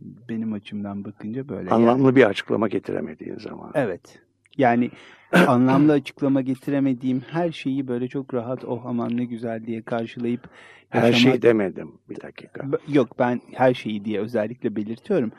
[0.00, 1.70] benim açımdan bakınca böyle.
[1.70, 2.16] Anlamlı yani.
[2.16, 3.70] bir açıklama getiremediğin zaman.
[3.74, 4.25] Evet.
[4.58, 4.90] Yani
[5.46, 10.48] anlamlı açıklama getiremediğim her şeyi böyle çok rahat oh aman ne güzel diye karşılayıp
[10.94, 11.14] yaşamak...
[11.14, 12.66] Her şey demedim bir dakika.
[12.88, 15.32] Yok ben her şeyi diye özellikle belirtiyorum.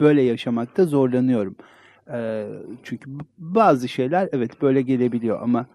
[0.00, 1.56] Böyle yaşamakta zorlanıyorum.
[2.10, 2.46] Ee,
[2.82, 5.66] çünkü bazı şeyler evet böyle gelebiliyor ama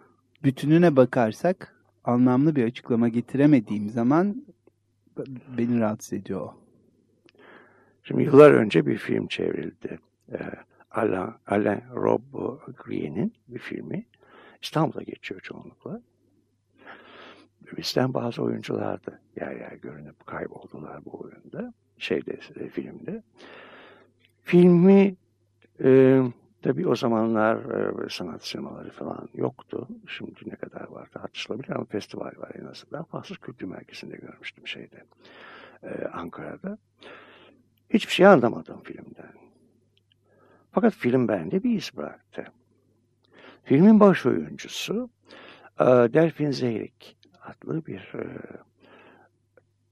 [0.43, 4.43] bütününe bakarsak anlamlı bir açıklama getiremediğim zaman
[5.57, 6.53] beni rahatsız ediyor o.
[8.03, 9.99] Şimdi yıllar önce bir film çevrildi.
[10.31, 10.37] Ee,
[10.91, 12.21] Alain, Alain Rob
[12.77, 14.05] Green'in bir filmi.
[14.61, 16.01] İstanbul'da geçiyor çoğunlukla.
[17.77, 21.73] Bizden bazı oyuncular da yer yer görünüp kayboldular bu oyunda.
[21.97, 23.23] Şeyde, e, filmde.
[24.41, 25.15] Filmi
[25.83, 26.21] e,
[26.61, 27.57] tabii o zamanlar
[28.05, 29.87] e, sanat sinemaları falan yoktu.
[30.07, 33.03] Şimdi ne kadar var tartışılabilir ama festival var en azından.
[33.03, 35.03] Fasıl Kültür Merkezi'nde görmüştüm şeyde.
[35.83, 36.77] E, Ankara'da.
[37.89, 39.48] Hiçbir şey anlamadım filmden.
[40.71, 42.45] Fakat film bende bir iz bıraktı.
[43.63, 45.09] Filmin baş oyuncusu
[45.79, 48.27] e, Delfin Zeyrik adlı bir e,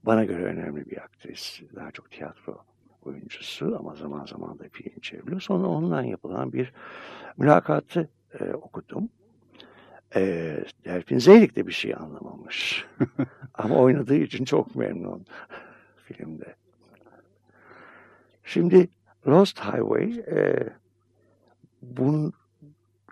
[0.04, 1.62] bana göre önemli bir aktris.
[1.76, 2.64] Daha çok tiyatro
[3.02, 5.42] oyuncusu ama zaman zaman da film çeviriyor.
[5.42, 6.74] Sonra ondan yapılan bir
[7.38, 8.10] mülakatı
[8.40, 9.10] e, okudum.
[10.16, 10.22] E,
[10.86, 12.86] Delfin Zeyrik de bir şey anlamamış.
[13.54, 15.26] ama oynadığı için çok memnun
[16.04, 16.56] filmde.
[18.44, 18.90] Şimdi
[19.28, 20.70] Lost Highway e,
[21.82, 22.34] bunun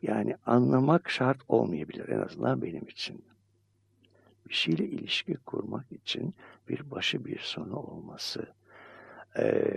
[0.02, 3.26] yani anlamak şart olmayabilir en azından benim için.
[4.50, 6.36] Bir şeyle ilişki kurmak için
[6.70, 8.48] bir başı bir sonu olması,
[9.38, 9.74] e,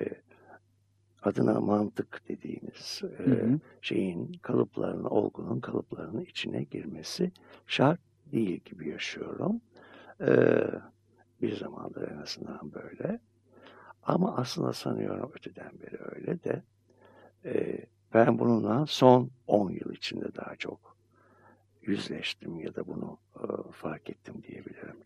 [1.22, 3.60] adına mantık dediğimiz e, hı hı.
[3.82, 7.32] şeyin kalıplarını, olgunun kalıplarının içine girmesi
[7.66, 8.00] şart
[8.32, 9.60] değil gibi yaşıyorum.
[10.20, 10.60] E,
[11.42, 13.20] bir zamandır en azından böyle.
[14.02, 15.77] Ama aslında sanıyorum öteden
[16.18, 16.62] beri öyle de
[17.44, 17.78] e,
[18.14, 20.96] ben bununla son 10 yıl içinde daha çok
[21.82, 24.96] yüzleştim ya da bunu e, fark ettim diyebilirim.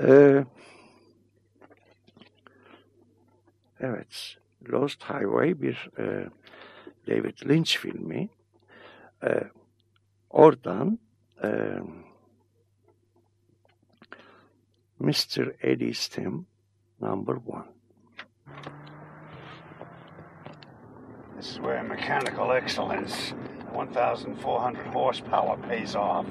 [0.00, 0.44] E,
[3.80, 4.36] evet,
[4.70, 6.28] Lost Highway bir e,
[7.06, 8.28] David Lynch filmi.
[9.24, 9.50] E,
[10.30, 10.98] oradan
[11.42, 11.78] e,
[14.98, 15.54] Mr.
[15.62, 16.46] Eddie Stim
[17.00, 17.77] Number One.
[21.60, 23.34] Where mechanical excellence,
[23.72, 26.24] 1,400 horsepower, pays off.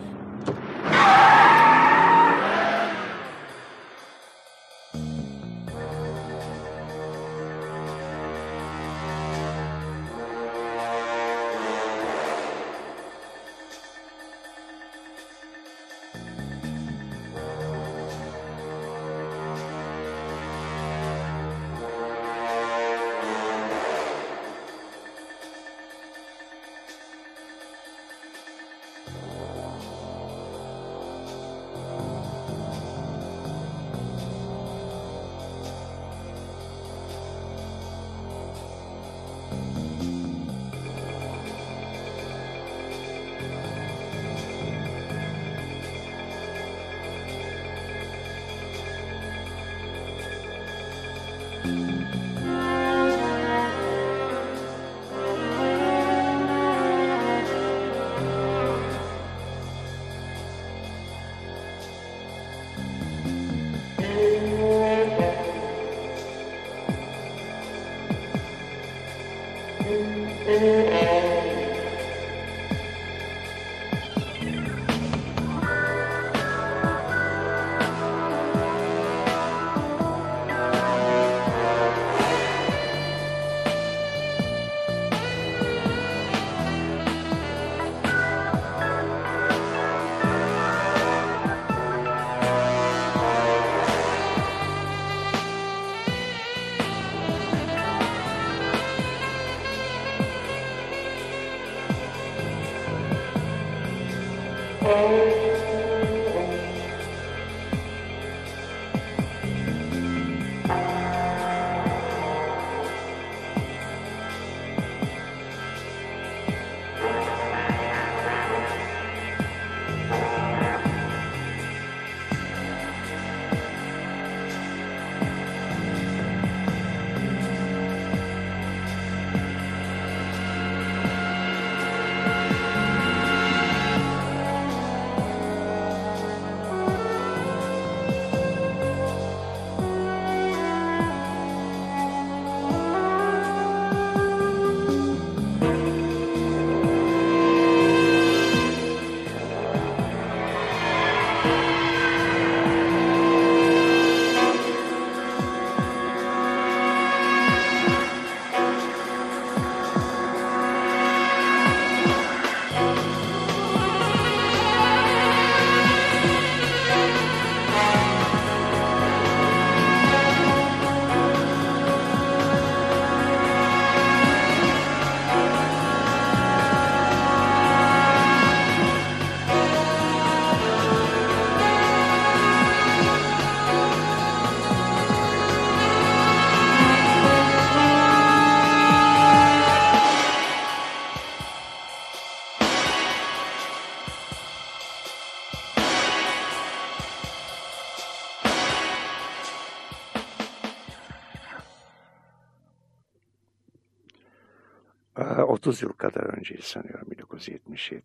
[205.78, 208.01] 30 yıl kadar önce sanıyorum 1970-71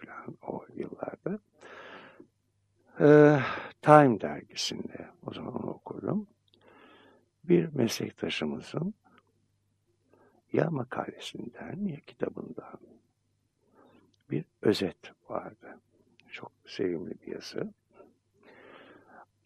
[0.00, 1.38] falan o yıllarda.
[3.00, 3.40] Ee,
[3.82, 6.26] Time dergisinde o zaman onu okudum.
[7.44, 8.94] Bir meslektaşımızın
[10.52, 12.78] ya makalesinden ya kitabından
[14.30, 15.80] bir özet vardı.
[16.30, 17.72] Çok sevimli bir yazı.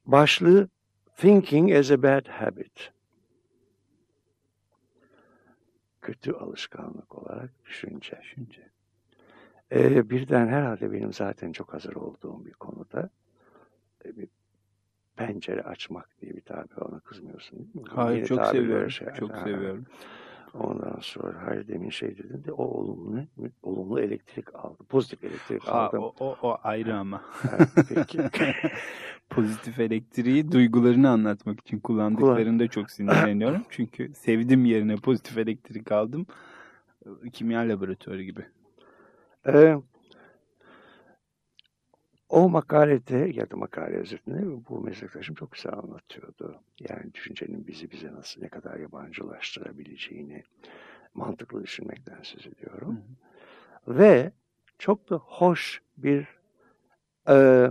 [0.06, 0.68] Başlığı
[1.16, 2.92] Thinking as a Bad Habit
[6.02, 8.18] kötü alışkanlık olarak düşünce.
[8.22, 8.68] düşünce.
[9.72, 13.10] Ee, birden herhalde benim zaten çok hazır olduğum bir konuda
[14.04, 14.28] e, bir
[15.16, 17.72] pencere açmak diye bir tabir ona kızmıyorsun?
[17.88, 18.90] Hayır Yeni çok seviyorum.
[18.90, 19.44] Şey, çok ha.
[19.44, 19.86] seviyorum.
[20.54, 23.20] Ondan sonra hayır demin şey dedin de o olumlu
[23.62, 24.84] olumlu elektrik aldı.
[24.88, 25.98] Pozitif elektrik ha, aldı.
[25.98, 27.22] O, o, o ayrı ama.
[27.22, 28.18] Ha, peki.
[29.30, 33.62] Pozitif elektriği duygularını anlatmak için kullandıklarında çok sinirleniyorum.
[33.70, 36.26] Çünkü sevdim yerine pozitif elektrik aldım.
[37.32, 38.46] Kimya laboratuvarı gibi.
[39.46, 39.76] Ee,
[42.32, 46.60] o makalede ya da makale özetinde bu meslektaşım çok güzel anlatıyordu.
[46.80, 50.42] Yani düşüncenin bizi bize nasıl ne kadar yabancılaştırabileceğini
[51.14, 53.00] mantıklı düşünmekten söz ediyorum.
[53.84, 53.98] Hı.
[53.98, 54.32] Ve
[54.78, 56.26] çok da hoş bir
[57.28, 57.68] e,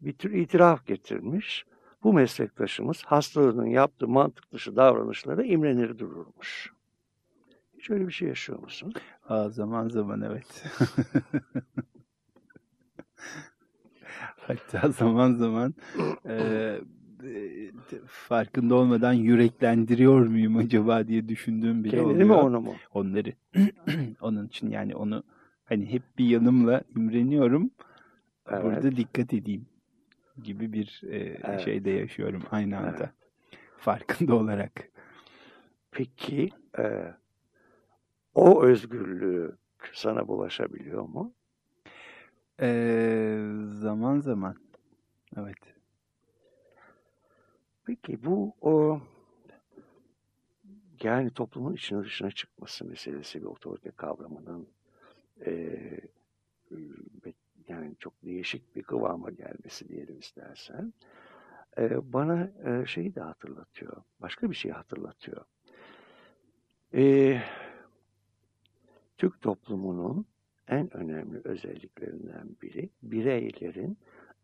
[0.00, 1.66] bir tür itiraf getirmiş.
[2.02, 6.72] Bu meslektaşımız hastalığının yaptığı mantık dışı davranışlara imrenir dururmuş.
[7.78, 8.92] Hiç öyle bir şey yaşıyor musun?
[9.28, 10.64] Aa, zaman zaman evet.
[14.46, 15.74] Hatta zaman zaman
[16.28, 16.80] e,
[18.06, 22.28] farkında olmadan yüreklendiriyor muyum acaba diye düşündüğüm bile Kendini oluyor.
[22.28, 22.74] mi onu mu?
[22.94, 23.32] Onları.
[24.20, 25.22] Onun için yani onu
[25.64, 27.70] hani hep bir yanımla imreniyorum.
[28.48, 28.64] Evet.
[28.64, 29.66] Burada dikkat edeyim
[30.42, 31.60] gibi bir e, evet.
[31.60, 32.96] şeyde yaşıyorum aynı anda.
[32.98, 33.10] Evet.
[33.78, 34.88] Farkında olarak.
[35.90, 37.14] Peki e,
[38.34, 39.56] o özgürlüğü
[39.92, 41.34] sana bulaşabiliyor mu?
[42.60, 43.38] Ee,
[43.72, 44.56] zaman zaman.
[45.36, 45.58] Evet.
[47.84, 49.00] Peki bu o
[51.02, 54.68] yani toplumun içine dışına çıkması meselesi bir otorite kavramının
[55.46, 55.50] e,
[57.68, 60.92] yani çok değişik bir kıvama gelmesi diyelim istersen
[61.78, 64.02] e, bana e, şeyi de hatırlatıyor.
[64.20, 65.44] Başka bir şey hatırlatıyor.
[66.94, 67.42] E,
[69.18, 70.26] Türk toplumunun
[70.68, 73.98] en önemli özelliklerinden biri bireylerin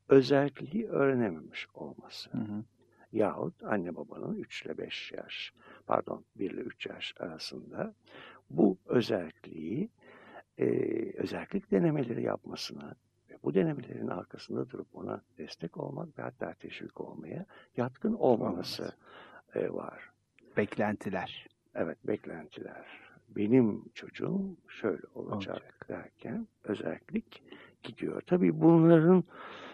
[0.08, 2.30] özelliği öğrenememiş olması.
[2.30, 2.64] Hı hı.
[3.12, 5.52] Yahut anne babanın 3 ile 5 yaş,
[5.86, 7.94] pardon 1 ile 3 yaş arasında
[8.50, 9.88] bu özelliği
[10.58, 10.66] e,
[11.16, 12.94] özellik denemeleri yapmasına
[13.30, 17.46] ve bu denemelerin arkasında durup ona destek olmak ve hatta teşvik olmaya
[17.76, 18.92] yatkın olmaması
[19.54, 20.10] e, var.
[20.56, 21.46] Beklentiler.
[21.74, 23.09] Evet, beklentiler.
[23.36, 25.86] Benim çocuğum şöyle olacak, Olacak.
[25.88, 27.42] derken özellik
[27.82, 28.20] gidiyor.
[28.26, 29.24] Tabii bunların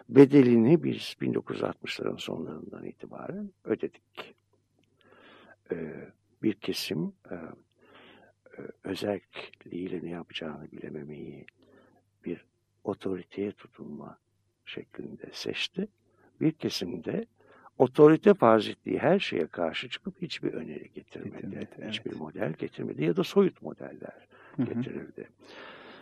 [0.09, 4.35] bedelini biz 1960'ların sonlarından itibaren ödedik.
[5.73, 6.11] Ee,
[6.43, 7.41] bir kesim e, e,
[8.85, 11.47] özelliğiyle ne yapacağını bilememeyi
[12.25, 12.45] bir
[12.85, 14.19] otoriteye tutunma
[14.67, 15.89] şeklinde seçti.
[16.41, 17.27] Bir kesim de
[17.79, 21.35] otorite farz ettiği her şeye karşı çıkıp hiçbir öneri getirmedi.
[21.35, 21.89] Getirmedi, evet.
[21.89, 24.67] Hiçbir model getirmedi ya da soyut modeller Hı hı.
[24.67, 25.29] getirirdi.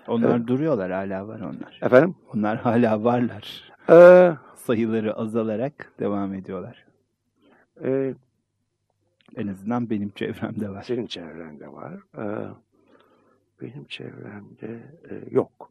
[0.09, 0.47] Onlar Evet.
[0.49, 1.79] duruyorlar hala var onlar.
[1.83, 2.14] Efendim?
[2.35, 3.72] Onlar hala varlar.
[3.91, 6.85] Ee, Sayıları azalarak devam ediyorlar.
[7.85, 8.14] e,
[9.37, 10.83] En azından benim çevremde var.
[10.83, 11.95] senin çevrende var.
[12.18, 12.49] Ee,
[13.62, 15.70] benim çevremde e, yok.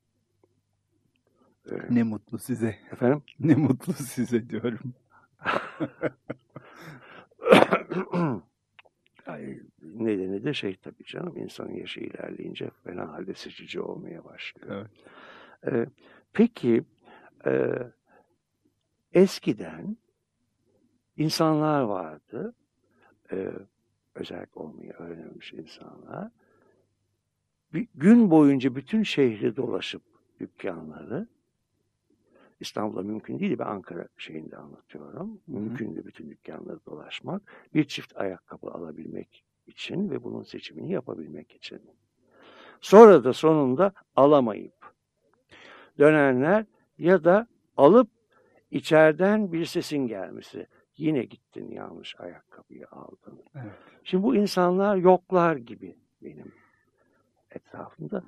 [1.72, 2.76] Ee, Ne mutlu size.
[2.91, 3.22] efendim?
[3.39, 4.80] Ne mutlu size diyorum.
[9.26, 14.89] Ay, nedeni de şey tabii canım insanın yaşı ilerleyince fena halde seçici olmaya başlıyor.
[15.64, 15.68] Evet.
[15.68, 15.88] Ee,
[16.34, 16.84] peki
[17.46, 17.72] e,
[19.14, 19.98] eskiden
[21.18, 22.56] insanlar vardı
[23.32, 23.52] e,
[24.16, 26.32] özellik olmayı öğrenmiş insanlar
[27.74, 30.02] bir gün boyunca bütün şehri dolaşıp
[30.39, 31.28] dükkanları
[32.64, 35.41] İstanbul'da mümkün değil ben Ankara şeyinde anlatıyorum.
[35.47, 37.41] Mümkündü bütün dükkanları dolaşmak.
[37.74, 41.82] Bir çift ayakkabı alabilmek için ve bunun seçimini yapabilmek için.
[42.82, 44.93] Sonra da sonunda alamayıp
[45.99, 46.66] dönenler
[46.97, 47.47] ya da
[47.78, 48.09] alıp
[48.72, 50.68] içeriden bir sesin gelmesi.
[50.97, 53.43] Yine gittin yanlış ayakkabıyı aldın.
[53.55, 53.72] Evet.
[54.03, 56.51] Şimdi bu insanlar yoklar gibi benim
[57.51, 58.24] etrafımda.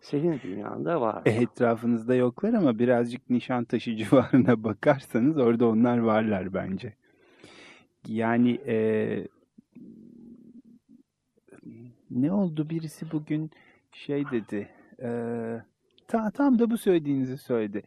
[0.00, 1.22] Senin dünyanda var.
[1.26, 6.94] E, etrafınızda yoklar ama birazcık Nişantaşı civarına bakarsanız orada onlar varlar bence.
[8.06, 9.28] Yani e,
[12.10, 13.50] ne oldu birisi bugün
[13.92, 14.68] şey dedi
[15.02, 15.10] e,
[16.08, 17.82] ta, tam da bu söylediğinizi söyledi.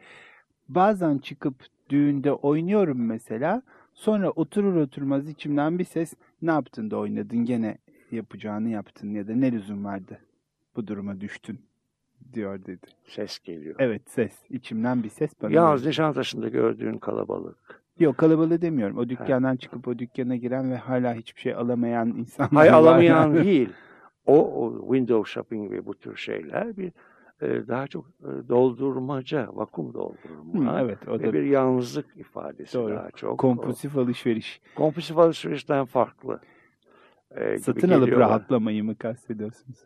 [0.70, 1.56] Bazen çıkıp
[1.90, 3.62] düğünde oynuyorum mesela
[3.94, 7.78] sonra oturur oturmaz içimden bir ses ne yaptın da oynadın gene
[8.12, 10.20] yapacağını yaptın ya da ne lüzum vardı
[10.76, 11.60] bu duruma düştün
[12.34, 12.88] diyor dedi.
[13.08, 13.76] Ses geliyor.
[13.80, 14.34] Evet ses.
[14.50, 15.52] İçimden bir ses bana.
[15.52, 17.84] Yalnız Nişantaşı'nda gördüğün kalabalık.
[18.00, 18.98] Yok kalabalığı demiyorum.
[18.98, 22.74] O dükkandan çıkıp o dükkana giren ve hala hiçbir şey alamayan insanlar Hay var.
[22.74, 23.70] alamayan değil.
[24.26, 26.92] O, o window shopping ve bu tür şeyler bir
[27.42, 32.96] e, daha çok e, doldurmaca, vakum Hı, doldurma evet o da bir yalnızlık ifadesi Doğru.
[32.96, 33.40] daha çok.
[33.40, 34.62] kompulsif alışveriş.
[34.76, 36.40] O, kompulsif alışverişten farklı.
[37.36, 39.78] e, Satın alıp rahatlamayı mı kastediyorsunuz?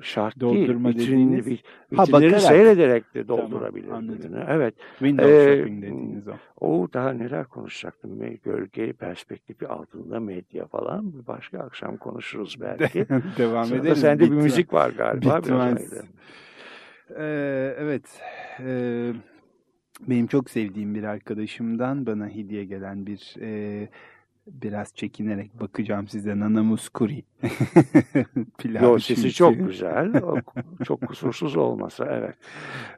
[0.00, 0.98] Şart Doldurma değil.
[1.08, 2.40] Vitrinini, dediğiniz- vit- Ha, bakarak.
[2.40, 3.88] seyrederek de Tamam, doldurabilir.
[3.88, 4.18] anladım.
[4.20, 4.44] ürünü.
[4.48, 4.74] Evet.
[4.98, 6.32] Window Ee, shopping dediğiniz o.
[6.60, 8.10] O daha neler konuşacaktım.
[8.44, 11.12] Gölge perspektifi altında medya falan.
[11.14, 13.06] Bir başka akşam konuşuruz belki.
[13.38, 14.00] Devam Sırada ederiz.
[14.00, 15.38] sende bir müzik var galiba.
[15.38, 15.92] Bitmez.
[17.18, 18.20] Ee, evet.
[18.60, 19.12] Ee,
[20.08, 23.88] benim çok sevdiğim bir arkadaşımdan bana hediye gelen bir e,
[24.46, 27.24] biraz çekinerek bakacağım size Nana Muscuri.
[28.58, 30.22] Pilav Yo sesi çok güzel.
[30.22, 30.36] O
[30.84, 32.36] çok kusursuz olmasa evet.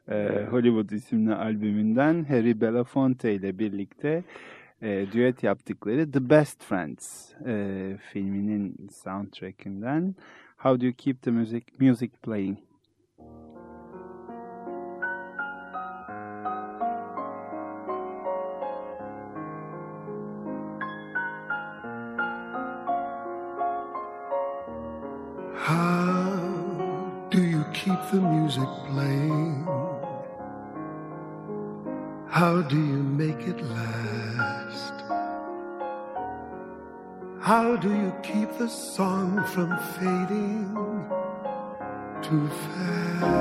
[0.08, 4.24] Ee, Hollywood isimli albümünden Harry Belafonte ile birlikte
[4.82, 10.14] e, düet yaptıkları The Best Friends e, filminin soundtrackinden
[10.56, 12.58] How Do You Keep the Music, music Playing?
[37.76, 40.74] How do you keep the song from fading
[42.22, 43.35] too fast?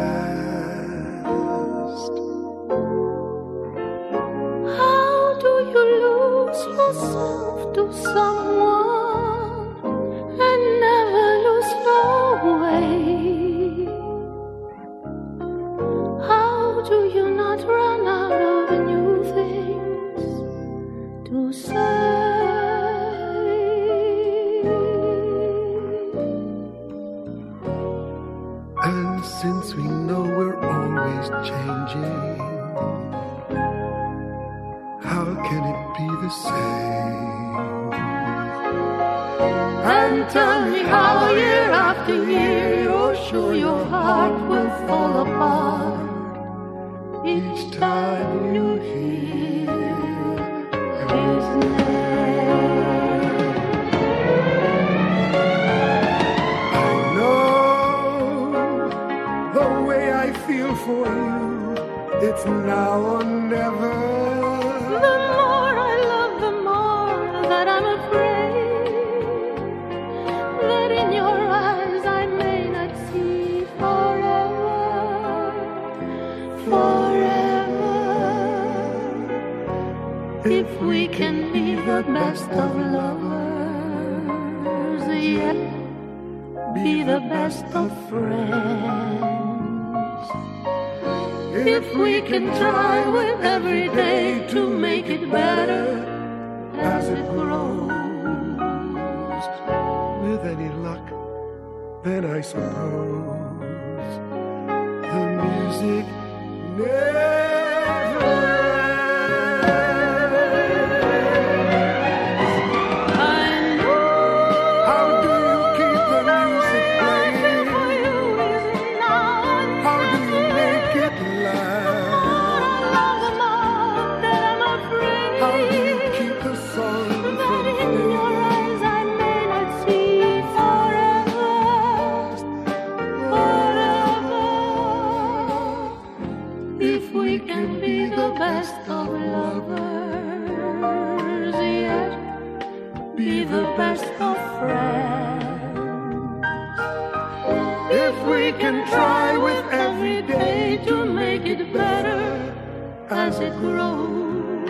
[153.35, 154.69] as it grows.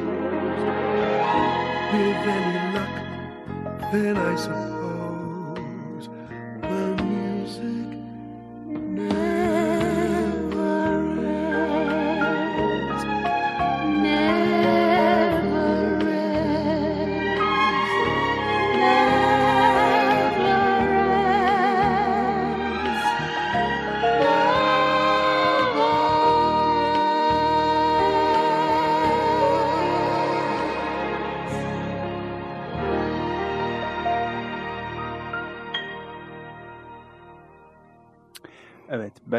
[1.91, 4.84] With any luck, then I suppose.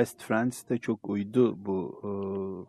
[0.06, 2.68] Best Friends de çok uydu bu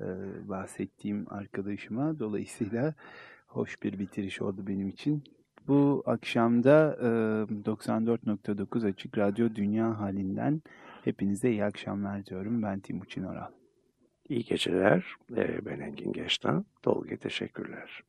[0.00, 0.04] e,
[0.48, 2.18] bahsettiğim arkadaşıma.
[2.18, 2.94] Dolayısıyla
[3.46, 5.24] hoş bir bitiriş oldu benim için.
[5.68, 10.62] Bu akşamda e, 94.9 Açık Radyo Dünya halinden
[11.04, 12.62] hepinize iyi akşamlar diyorum.
[12.62, 13.50] Ben Timuçin Oral.
[14.28, 15.14] İyi geceler.
[15.30, 16.64] Ben Engin Geçtan.
[16.84, 18.02] Dolge teşekkürler.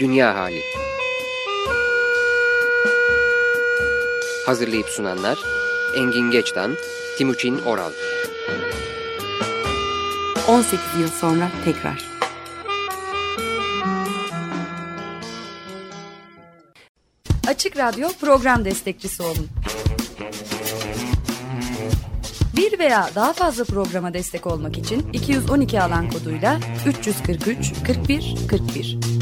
[0.00, 0.60] Dünya Hali.
[4.46, 5.38] Hazırlayıp sunanlar
[5.96, 6.76] Engin Geçtan,
[7.18, 7.92] Timuçin Oral.
[10.48, 12.04] 18 yıl sonra tekrar.
[17.48, 19.48] Açık Radyo program destekçisi olun.
[22.56, 29.15] Bir veya daha fazla programa destek olmak için 212 alan koduyla 343 41 41